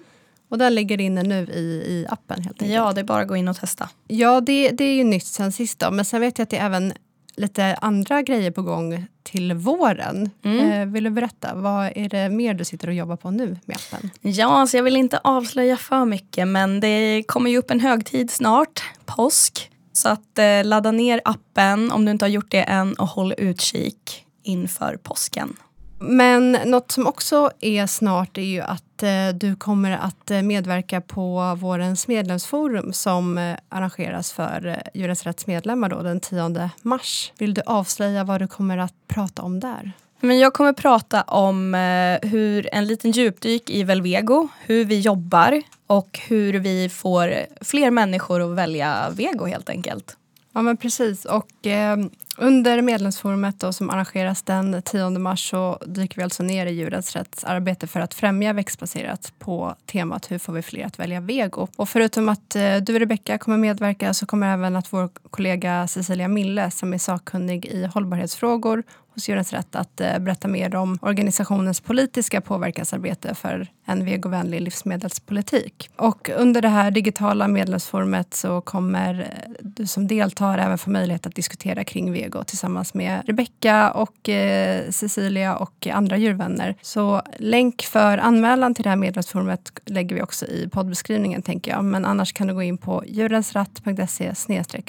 Och 0.50 0.58
den 0.58 0.76
ligger 0.76 1.02
inne 1.02 1.24
nu 1.24 1.36
i, 1.36 1.84
i 1.88 2.06
appen 2.10 2.44
helt 2.44 2.62
enkelt. 2.62 2.76
Ja, 2.76 2.94
det 2.94 3.02
är 3.02 3.06
bara 3.06 3.22
att 3.22 3.28
gå 3.28 3.36
in 3.36 3.48
och 3.48 3.58
testa. 3.58 3.90
Ja, 4.08 4.42
det, 4.42 4.70
det 4.70 4.84
är 4.84 4.96
ju 4.96 5.04
nytt 5.04 5.26
sen 5.26 5.52
sist 5.52 5.80
då. 5.80 5.92
Men 5.92 6.06
sen 6.06 6.22
vet 6.22 6.38
jag 6.38 6.44
att 6.44 6.50
det 6.50 6.58
även 6.58 6.94
lite 7.38 7.76
andra 7.76 8.22
grejer 8.22 8.52
på 8.52 8.62
gång 8.62 9.06
till 9.24 9.54
våren. 9.54 10.30
Mm. 10.44 10.72
Eh, 10.72 10.94
vill 10.94 11.04
du 11.04 11.10
berätta? 11.10 11.56
Vad 11.56 11.92
är 11.96 12.10
det 12.10 12.30
mer 12.30 12.54
du 12.54 12.66
sitter 12.66 12.88
och 12.88 12.94
jobbar 12.94 13.16
på 13.16 13.32
nu 13.32 13.58
med 13.66 13.78
appen? 13.78 14.10
Ja, 14.22 14.48
alltså 14.48 14.78
jag 14.78 14.84
vill 14.84 14.96
inte 14.96 15.20
avslöja 15.24 15.78
för 15.78 16.06
mycket 16.06 16.48
men 16.48 16.80
det 16.80 17.24
kommer 17.28 17.50
ju 17.50 17.58
upp 17.58 17.72
en 17.72 17.80
högtid 17.80 18.32
snart, 18.32 18.84
påsk. 19.06 19.72
Så 19.94 20.10
att 20.10 20.40
eh, 20.40 20.64
ladda 20.64 20.92
ner 20.92 21.22
appen 21.26 21.92
om 21.92 22.06
du 22.06 22.12
inte 22.12 22.26
har 22.26 22.30
gjort 22.30 22.52
det 22.52 22.62
än 22.62 22.94
och 22.94 23.08
håll 23.08 23.34
utkik 23.38 24.26
inför 24.44 24.98
påsken. 25.04 25.56
Men 26.00 26.52
något 26.52 26.92
som 26.92 27.08
också 27.08 27.52
är 27.60 27.88
snart 27.88 28.38
är 28.38 28.42
ju 28.42 28.62
att 28.62 28.85
att 28.96 29.04
eh, 29.04 29.38
du 29.38 29.56
kommer 29.56 29.92
att 29.92 30.32
eh, 30.32 30.42
medverka 30.42 31.02
på 31.02 31.56
vårens 31.56 32.08
medlemsforum 32.08 32.94
som 32.94 33.38
eh, 33.38 33.58
arrangeras 33.70 34.32
för 34.32 34.82
Djurens 34.94 35.24
Rätts 35.24 35.48
medlemmar 35.48 35.90
då, 35.90 36.02
den 36.02 36.20
10 36.20 36.70
mars. 36.82 37.32
Vill 37.38 37.54
du 37.54 37.62
avslöja 37.66 38.24
vad 38.24 38.42
du 38.42 38.48
kommer 38.48 38.78
att 38.78 38.94
prata 39.08 39.42
om 39.42 39.60
där? 39.60 39.92
Men 40.20 40.40
jag 40.40 40.54
kommer 40.54 40.74
prata 40.74 41.22
om 41.22 41.74
hur 42.22 42.70
en 42.72 42.88
liten 42.88 43.12
djupdyk 43.12 43.70
i 43.70 43.84
Velvego, 43.84 44.48
hur 44.66 44.86
vi 44.86 45.00
jobbar 45.00 45.62
och 45.88 46.20
hur 46.28 46.54
vi 46.54 46.90
får 46.90 47.34
fler 47.62 47.92
människor 47.92 48.52
att 48.52 48.58
välja 48.58 49.10
vego 49.10 49.46
helt 49.46 49.70
enkelt. 49.70 50.18
Ja 50.56 50.62
men 50.62 50.78
precis 50.78 51.26
och 51.26 51.68
eh, 51.68 51.98
under 52.38 52.82
medlemsforumet 52.82 53.60
då, 53.60 53.74
som 53.74 53.90
arrangeras 53.90 54.44
den 54.44 54.82
10 54.82 55.10
mars 55.10 55.50
så 55.50 55.80
dyker 55.86 56.18
vi 56.18 56.24
alltså 56.24 56.44
ner 56.44 56.66
i 56.66 56.72
Djurens 56.72 57.16
Rätts 57.16 57.44
arbete 57.44 57.88
för 57.88 58.00
att 58.00 58.14
främja 58.14 58.54
växtbaserat 58.54 59.34
på 59.40 59.76
temat 59.86 60.32
hur 60.32 60.38
får 60.38 60.54
vi 60.54 60.62
fler 60.62 60.86
att 60.86 61.00
välja 61.00 61.20
vego. 61.20 61.68
Och 61.76 61.90
förutom 61.90 62.30
att 62.30 62.56
eh, 62.56 62.76
du 62.76 63.00
Rebecka 63.00 63.38
kommer 63.38 63.58
medverka 63.58 64.14
så 64.14 64.26
kommer 64.26 64.54
även 64.54 64.76
att 64.76 64.94
vår 64.94 65.10
kollega 65.30 65.88
Cecilia 65.88 66.28
Mille 66.28 66.72
som 66.72 66.94
är 66.94 66.98
sakkunnig 66.98 67.66
i 67.66 67.86
hållbarhetsfrågor 67.86 68.84
hos 69.16 69.30
Djurens 69.30 69.54
Rätt 69.54 69.76
att 69.76 70.02
eh, 70.02 70.20
berätta 70.20 70.48
mer 70.48 70.76
om 70.76 70.98
organisationens 71.02 71.82
politiska 71.82 72.42
påverkansarbete 72.42 73.36
för 73.36 73.68
en 73.86 74.06
vegovänlig 74.06 74.62
livsmedelspolitik. 74.62 75.90
Och 75.96 76.30
under 76.38 76.62
det 76.62 76.68
här 76.68 76.92
digitala 76.92 77.48
medlemsforumet 77.48 78.34
så 78.34 78.62
kommer 78.62 79.34
du 79.62 79.88
som 79.88 80.08
deltar 80.08 80.58
även 80.58 80.78
få 80.78 80.90
möjlighet 80.90 81.26
att 81.26 81.36
diskutera 81.36 81.84
kring 81.84 82.12
vego 82.12 82.44
tillsammans 82.44 82.94
med 82.94 83.22
Rebecka 83.26 83.92
och 83.92 84.30
eh, 84.30 84.90
Cecilia 84.90 85.56
och 85.56 85.88
andra 85.88 86.18
djurvänner. 86.18 86.76
Så 86.82 87.22
länk 87.38 87.82
för 87.82 88.18
anmälan 88.18 88.76
till 88.76 88.84
det 88.84 88.90
här 88.90 88.96
medlemsforumet 88.96 89.72
lägger 89.86 90.16
vi 90.16 90.22
också 90.22 90.46
i 90.46 90.70
poddbeskrivningen 90.72 91.42
tänker 91.42 91.72
jag. 91.72 91.84
Men 91.84 92.06
annars 92.06 92.34
kan 92.34 92.48
du 92.48 92.54
gå 92.54 92.64
in 92.64 92.78
på 92.78 93.04
djurensratt.se 93.08 94.34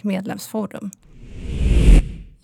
medlemsforum. 0.03 0.91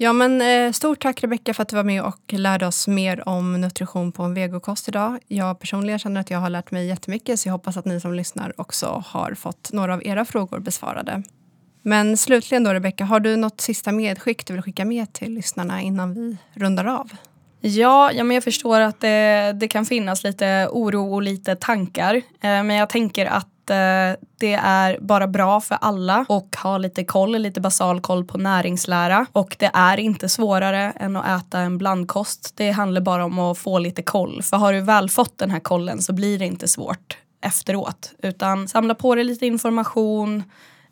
Ja, 0.03 0.13
men 0.13 0.41
eh, 0.41 0.73
stort 0.73 1.03
tack 1.03 1.23
Rebecka 1.23 1.55
för 1.55 1.63
att 1.63 1.69
du 1.69 1.77
var 1.77 1.85
med 1.85 2.03
och 2.03 2.33
lärde 2.33 2.67
oss 2.67 2.89
mer 2.89 3.29
om 3.29 3.61
nutrition 3.61 4.13
på 4.13 4.23
en 4.23 4.35
vegokost 4.35 4.89
idag. 4.89 5.19
Jag 5.29 5.61
personligen 5.61 5.99
känner 5.99 6.21
att 6.21 6.31
jag 6.31 6.39
har 6.39 6.51
lärt 6.51 6.71
mig 6.71 6.87
jättemycket 6.87 7.41
så 7.41 7.49
jag 7.49 7.53
hoppas 7.53 7.77
att 7.77 7.85
ni 7.85 8.01
som 8.01 8.15
lyssnar 8.15 8.61
också 8.61 9.03
har 9.07 9.35
fått 9.35 9.73
några 9.73 9.95
av 9.95 10.07
era 10.07 10.25
frågor 10.25 10.61
besvarade. 10.61 11.23
Men 11.83 12.17
slutligen 12.17 12.65
då 12.65 12.73
Rebecka, 12.73 13.05
har 13.05 13.21
du 13.21 13.37
något 13.37 13.61
sista 13.61 13.93
medskick 13.93 14.47
du 14.47 14.53
vill 14.53 14.63
skicka 14.63 14.85
med 14.85 15.13
till 15.13 15.35
lyssnarna 15.35 15.81
innan 15.81 16.15
vi 16.15 16.37
rundar 16.55 16.85
av? 16.85 17.11
Ja, 17.61 18.13
ja 18.13 18.25
men 18.25 18.35
jag 18.35 18.45
förstår 18.45 18.81
att 18.81 19.01
det, 19.01 19.53
det 19.61 19.69
kan 19.69 19.85
finnas 19.85 20.25
lite 20.25 20.69
oro 20.71 21.15
och 21.15 21.23
lite 21.23 21.57
tankar. 21.57 22.15
Eh, 22.15 22.23
men 22.41 22.71
jag 22.71 22.89
tänker 22.89 23.27
att 23.27 23.52
Eh, 23.71 24.17
det 24.41 24.55
är 24.55 24.99
bara 25.01 25.27
bra 25.27 25.61
för 25.61 25.79
alla 25.81 26.27
och 26.29 26.57
ha 26.63 26.79
lite 26.79 27.05
koll, 27.05 27.39
lite 27.39 27.61
basal 27.61 28.01
koll 28.01 28.25
på 28.25 28.39
näringslära. 28.39 29.27
Och 29.33 29.57
det 29.59 29.71
är 29.75 30.01
inte 30.01 30.29
svårare 30.29 30.93
än 30.97 31.17
att 31.17 31.43
äta 31.47 31.59
en 31.59 31.79
blandkost. 31.79 32.53
Det 32.57 32.71
handlar 32.71 33.01
bara 33.01 33.25
om 33.25 33.39
att 33.39 33.59
få 33.59 33.79
lite 33.79 34.03
koll. 34.03 34.43
För 34.43 34.57
har 34.57 34.73
du 34.73 34.81
väl 34.81 35.11
fått 35.11 35.39
den 35.39 35.51
här 35.51 35.61
kollen 35.61 36.03
så 36.03 36.13
blir 36.13 36.39
det 36.39 36.47
inte 36.47 36.69
svårt 36.69 37.17
efteråt. 37.43 38.13
Utan 38.23 38.69
samla 38.69 38.95
på 38.95 39.15
dig 39.15 39.25
lite 39.25 39.47
information, 39.47 40.43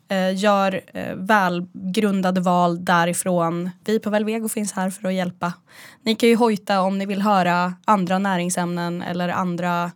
eh, 0.09 0.35
gör 0.35 0.81
eh, 0.93 1.15
välgrundade 1.15 2.41
val 2.41 2.85
därifrån. 2.85 3.69
Vi 3.85 3.99
på 3.99 4.09
Velvego 4.09 4.49
finns 4.49 4.73
här 4.73 4.89
för 4.89 5.07
att 5.07 5.13
hjälpa. 5.13 5.53
Ni 6.01 6.15
kan 6.15 6.29
ju 6.29 6.35
hojta 6.35 6.81
om 6.81 6.97
ni 6.97 7.05
vill 7.05 7.21
höra 7.21 7.73
andra 7.85 8.19
näringsämnen 8.19 9.01
eller 9.01 9.29
andra, 9.29 9.91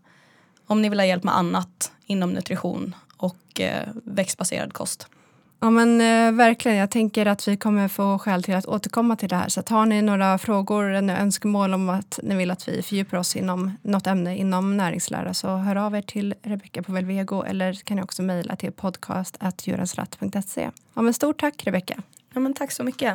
om 0.67 0.81
ni 0.81 0.89
vill 0.89 0.99
ha 0.99 1.05
hjälp 1.05 1.23
med 1.23 1.38
annat 1.38 1.91
inom 2.05 2.33
nutrition 2.33 2.95
och 3.17 3.61
eh, 3.61 3.87
växtbaserad 4.03 4.73
kost. 4.73 5.07
Ja 5.59 5.69
men 5.69 6.01
eh, 6.01 6.31
verkligen, 6.31 6.77
jag 6.77 6.91
tänker 6.91 7.25
att 7.25 7.47
vi 7.47 7.57
kommer 7.57 7.87
få 7.87 8.19
skäl 8.19 8.43
till 8.43 8.55
att 8.55 8.65
återkomma 8.65 9.15
till 9.15 9.29
det 9.29 9.35
här. 9.35 9.49
Så 9.49 9.59
att 9.59 9.69
har 9.69 9.85
ni 9.85 10.01
några 10.01 10.37
frågor 10.37 10.91
eller 10.91 11.17
önskemål 11.17 11.73
om 11.73 11.89
att 11.89 12.19
ni 12.23 12.35
vill 12.35 12.51
att 12.51 12.67
vi 12.67 12.81
fördjupar 12.81 13.17
oss 13.17 13.35
inom 13.35 13.71
något 13.81 14.07
ämne 14.07 14.37
inom 14.37 14.77
näringslära 14.77 15.33
så 15.33 15.55
hör 15.55 15.75
av 15.75 15.95
er 15.95 16.01
till 16.01 16.35
Rebecka 16.43 16.83
på 16.83 16.91
Velvego 16.91 17.43
eller 17.43 17.73
kan 17.73 17.97
ni 17.97 18.03
också 18.03 18.21
mejla 18.21 18.55
till 18.55 18.71
podcast.djurensratt.se. 18.71 20.69
Ja 20.93 21.01
men 21.01 21.13
stort 21.13 21.39
tack 21.39 21.67
Rebecka. 21.67 22.01
Ja, 22.33 22.39
men 22.39 22.53
tack 22.53 22.71
så 22.71 22.83
mycket. 22.83 23.13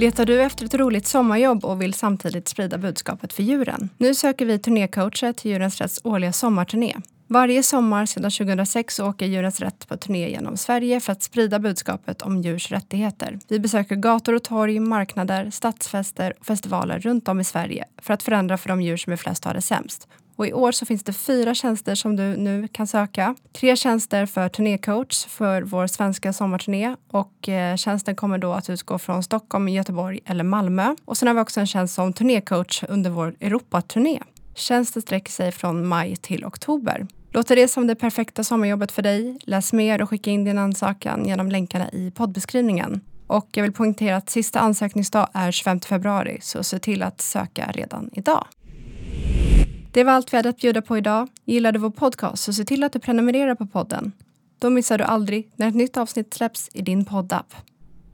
Letar 0.00 0.26
du 0.26 0.42
efter 0.42 0.64
ett 0.64 0.74
roligt 0.74 1.06
sommarjobb 1.06 1.64
och 1.64 1.82
vill 1.82 1.94
samtidigt 1.94 2.48
sprida 2.48 2.78
budskapet 2.78 3.32
för 3.32 3.42
djuren? 3.42 3.88
Nu 3.98 4.14
söker 4.14 4.46
vi 4.46 4.58
turnécoacher 4.58 5.32
till 5.32 5.50
Djurens 5.50 5.80
Rätts 5.80 6.00
årliga 6.04 6.32
sommarturné. 6.32 6.96
Varje 7.26 7.62
sommar 7.62 8.06
sedan 8.06 8.30
2006 8.30 9.00
åker 9.00 9.26
Djurens 9.26 9.60
Rätt 9.60 9.88
på 9.88 9.96
turné 9.96 10.30
genom 10.30 10.56
Sverige 10.56 11.00
för 11.00 11.12
att 11.12 11.22
sprida 11.22 11.58
budskapet 11.58 12.22
om 12.22 12.42
djurs 12.42 12.70
rättigheter. 12.70 13.38
Vi 13.48 13.60
besöker 13.60 13.96
gator 13.96 14.34
och 14.34 14.44
torg, 14.44 14.80
marknader, 14.80 15.50
stadsfester 15.50 16.34
och 16.40 16.46
festivaler 16.46 16.98
runt 16.98 17.28
om 17.28 17.40
i 17.40 17.44
Sverige 17.44 17.84
för 18.02 18.14
att 18.14 18.22
förändra 18.22 18.58
för 18.58 18.68
de 18.68 18.82
djur 18.82 18.96
som 18.96 19.12
är 19.12 19.16
flest 19.16 19.44
har 19.44 19.54
det 19.54 19.62
sämst. 19.62 20.08
Och 20.40 20.46
I 20.46 20.52
år 20.52 20.72
så 20.72 20.86
finns 20.86 21.02
det 21.02 21.12
fyra 21.12 21.54
tjänster 21.54 21.94
som 21.94 22.16
du 22.16 22.36
nu 22.36 22.68
kan 22.72 22.86
söka. 22.86 23.34
Tre 23.52 23.76
tjänster 23.76 24.26
för 24.26 24.48
turnécoach 24.48 25.26
för 25.26 25.62
vår 25.62 25.86
svenska 25.86 26.32
sommarturné 26.32 26.96
och 27.10 27.48
eh, 27.48 27.76
tjänsten 27.76 28.16
kommer 28.16 28.38
då 28.38 28.52
att 28.52 28.70
utgå 28.70 28.98
från 28.98 29.22
Stockholm, 29.22 29.68
Göteborg 29.68 30.20
eller 30.24 30.44
Malmö. 30.44 30.94
Och 31.04 31.16
sen 31.16 31.28
har 31.28 31.34
vi 31.34 31.40
också 31.40 31.60
en 31.60 31.66
tjänst 31.66 31.94
som 31.94 32.12
turnécoach 32.12 32.84
under 32.88 33.10
vår 33.10 33.34
Europaturné. 33.40 34.22
Tjänsten 34.54 35.02
sträcker 35.02 35.30
sig 35.30 35.52
från 35.52 35.86
maj 35.86 36.16
till 36.16 36.44
oktober. 36.44 37.06
Låter 37.30 37.56
det 37.56 37.68
som 37.68 37.86
det 37.86 37.94
perfekta 37.94 38.44
sommarjobbet 38.44 38.92
för 38.92 39.02
dig? 39.02 39.38
Läs 39.42 39.72
mer 39.72 40.02
och 40.02 40.10
skicka 40.10 40.30
in 40.30 40.44
din 40.44 40.58
ansökan 40.58 41.24
genom 41.26 41.50
länkarna 41.50 41.90
i 41.90 42.10
poddbeskrivningen. 42.10 43.00
Och 43.26 43.48
jag 43.52 43.62
vill 43.62 43.72
poängtera 43.72 44.16
att 44.16 44.30
sista 44.30 44.60
ansökningsdag 44.60 45.28
är 45.32 45.50
25 45.52 45.80
februari, 45.80 46.38
så 46.42 46.62
se 46.62 46.78
till 46.78 47.02
att 47.02 47.20
söka 47.20 47.70
redan 47.72 48.10
idag. 48.12 48.46
Det 49.92 50.04
var 50.04 50.12
allt 50.12 50.32
vi 50.32 50.36
hade 50.36 50.48
att 50.48 50.56
bjuda 50.56 50.82
på 50.82 50.98
idag. 50.98 51.28
Gillar 51.44 51.72
du 51.72 51.78
vår 51.78 51.90
podcast 51.90 52.42
så 52.42 52.52
se 52.52 52.64
till 52.64 52.84
att 52.84 52.92
du 52.92 52.98
prenumererar 52.98 53.54
på 53.54 53.66
podden. 53.66 54.12
Då 54.58 54.70
missar 54.70 54.98
du 54.98 55.04
aldrig 55.04 55.50
när 55.56 55.68
ett 55.68 55.74
nytt 55.74 55.96
avsnitt 55.96 56.34
släpps 56.34 56.68
i 56.72 56.82
din 56.82 57.04
poddapp. 57.04 57.54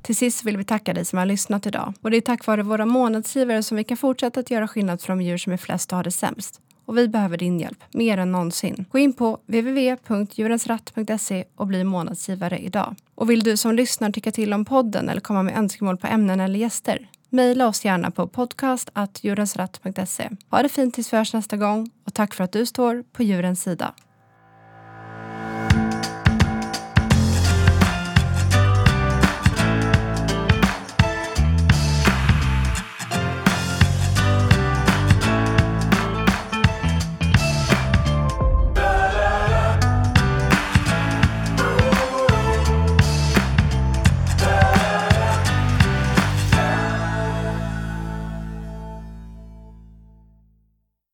Till 0.02 0.16
sist 0.16 0.44
vill 0.44 0.56
vi 0.56 0.64
tacka 0.64 0.94
dig 0.94 1.04
som 1.04 1.18
har 1.18 1.26
lyssnat 1.26 1.66
idag. 1.66 1.94
Och 2.00 2.10
det 2.10 2.16
är 2.16 2.20
tack 2.20 2.46
vare 2.46 2.62
våra 2.62 2.86
månadsgivare 2.86 3.62
som 3.62 3.76
vi 3.76 3.84
kan 3.84 3.96
fortsätta 3.96 4.40
att 4.40 4.50
göra 4.50 4.68
skillnad 4.68 5.00
för 5.00 5.08
de 5.08 5.22
djur 5.22 5.38
som 5.38 5.52
är 5.52 5.56
flest 5.56 5.92
och 5.92 5.96
har 5.96 6.04
det 6.04 6.10
sämst. 6.10 6.60
Och 6.84 6.98
vi 6.98 7.08
behöver 7.08 7.36
din 7.36 7.60
hjälp, 7.60 7.78
mer 7.92 8.18
än 8.18 8.32
någonsin. 8.32 8.84
Gå 8.90 8.98
in 8.98 9.12
på 9.12 9.38
www.djurensratt.se 9.46 11.44
och 11.56 11.66
bli 11.66 11.84
månadsgivare 11.84 12.58
idag. 12.58 12.94
Och 13.14 13.30
vill 13.30 13.42
du 13.42 13.56
som 13.56 13.74
lyssnar 13.74 14.10
tycka 14.10 14.32
till 14.32 14.52
om 14.52 14.64
podden 14.64 15.08
eller 15.08 15.20
komma 15.20 15.42
med 15.42 15.58
önskemål 15.58 15.96
på 15.96 16.06
ämnen 16.06 16.40
eller 16.40 16.58
gäster? 16.58 17.08
Mejla 17.30 17.68
oss 17.68 17.84
gärna 17.84 18.10
på 18.10 18.26
podcast.djurensratt.se. 18.26 20.30
Ha 20.50 20.62
det 20.62 20.68
fint 20.68 20.94
tills 20.94 21.12
vi 21.12 21.16
hörs 21.16 21.34
nästa 21.34 21.56
gång 21.56 21.90
och 22.06 22.14
tack 22.14 22.34
för 22.34 22.44
att 22.44 22.52
du 22.52 22.66
står 22.66 23.04
på 23.12 23.22
djurens 23.22 23.62
sida. 23.62 23.94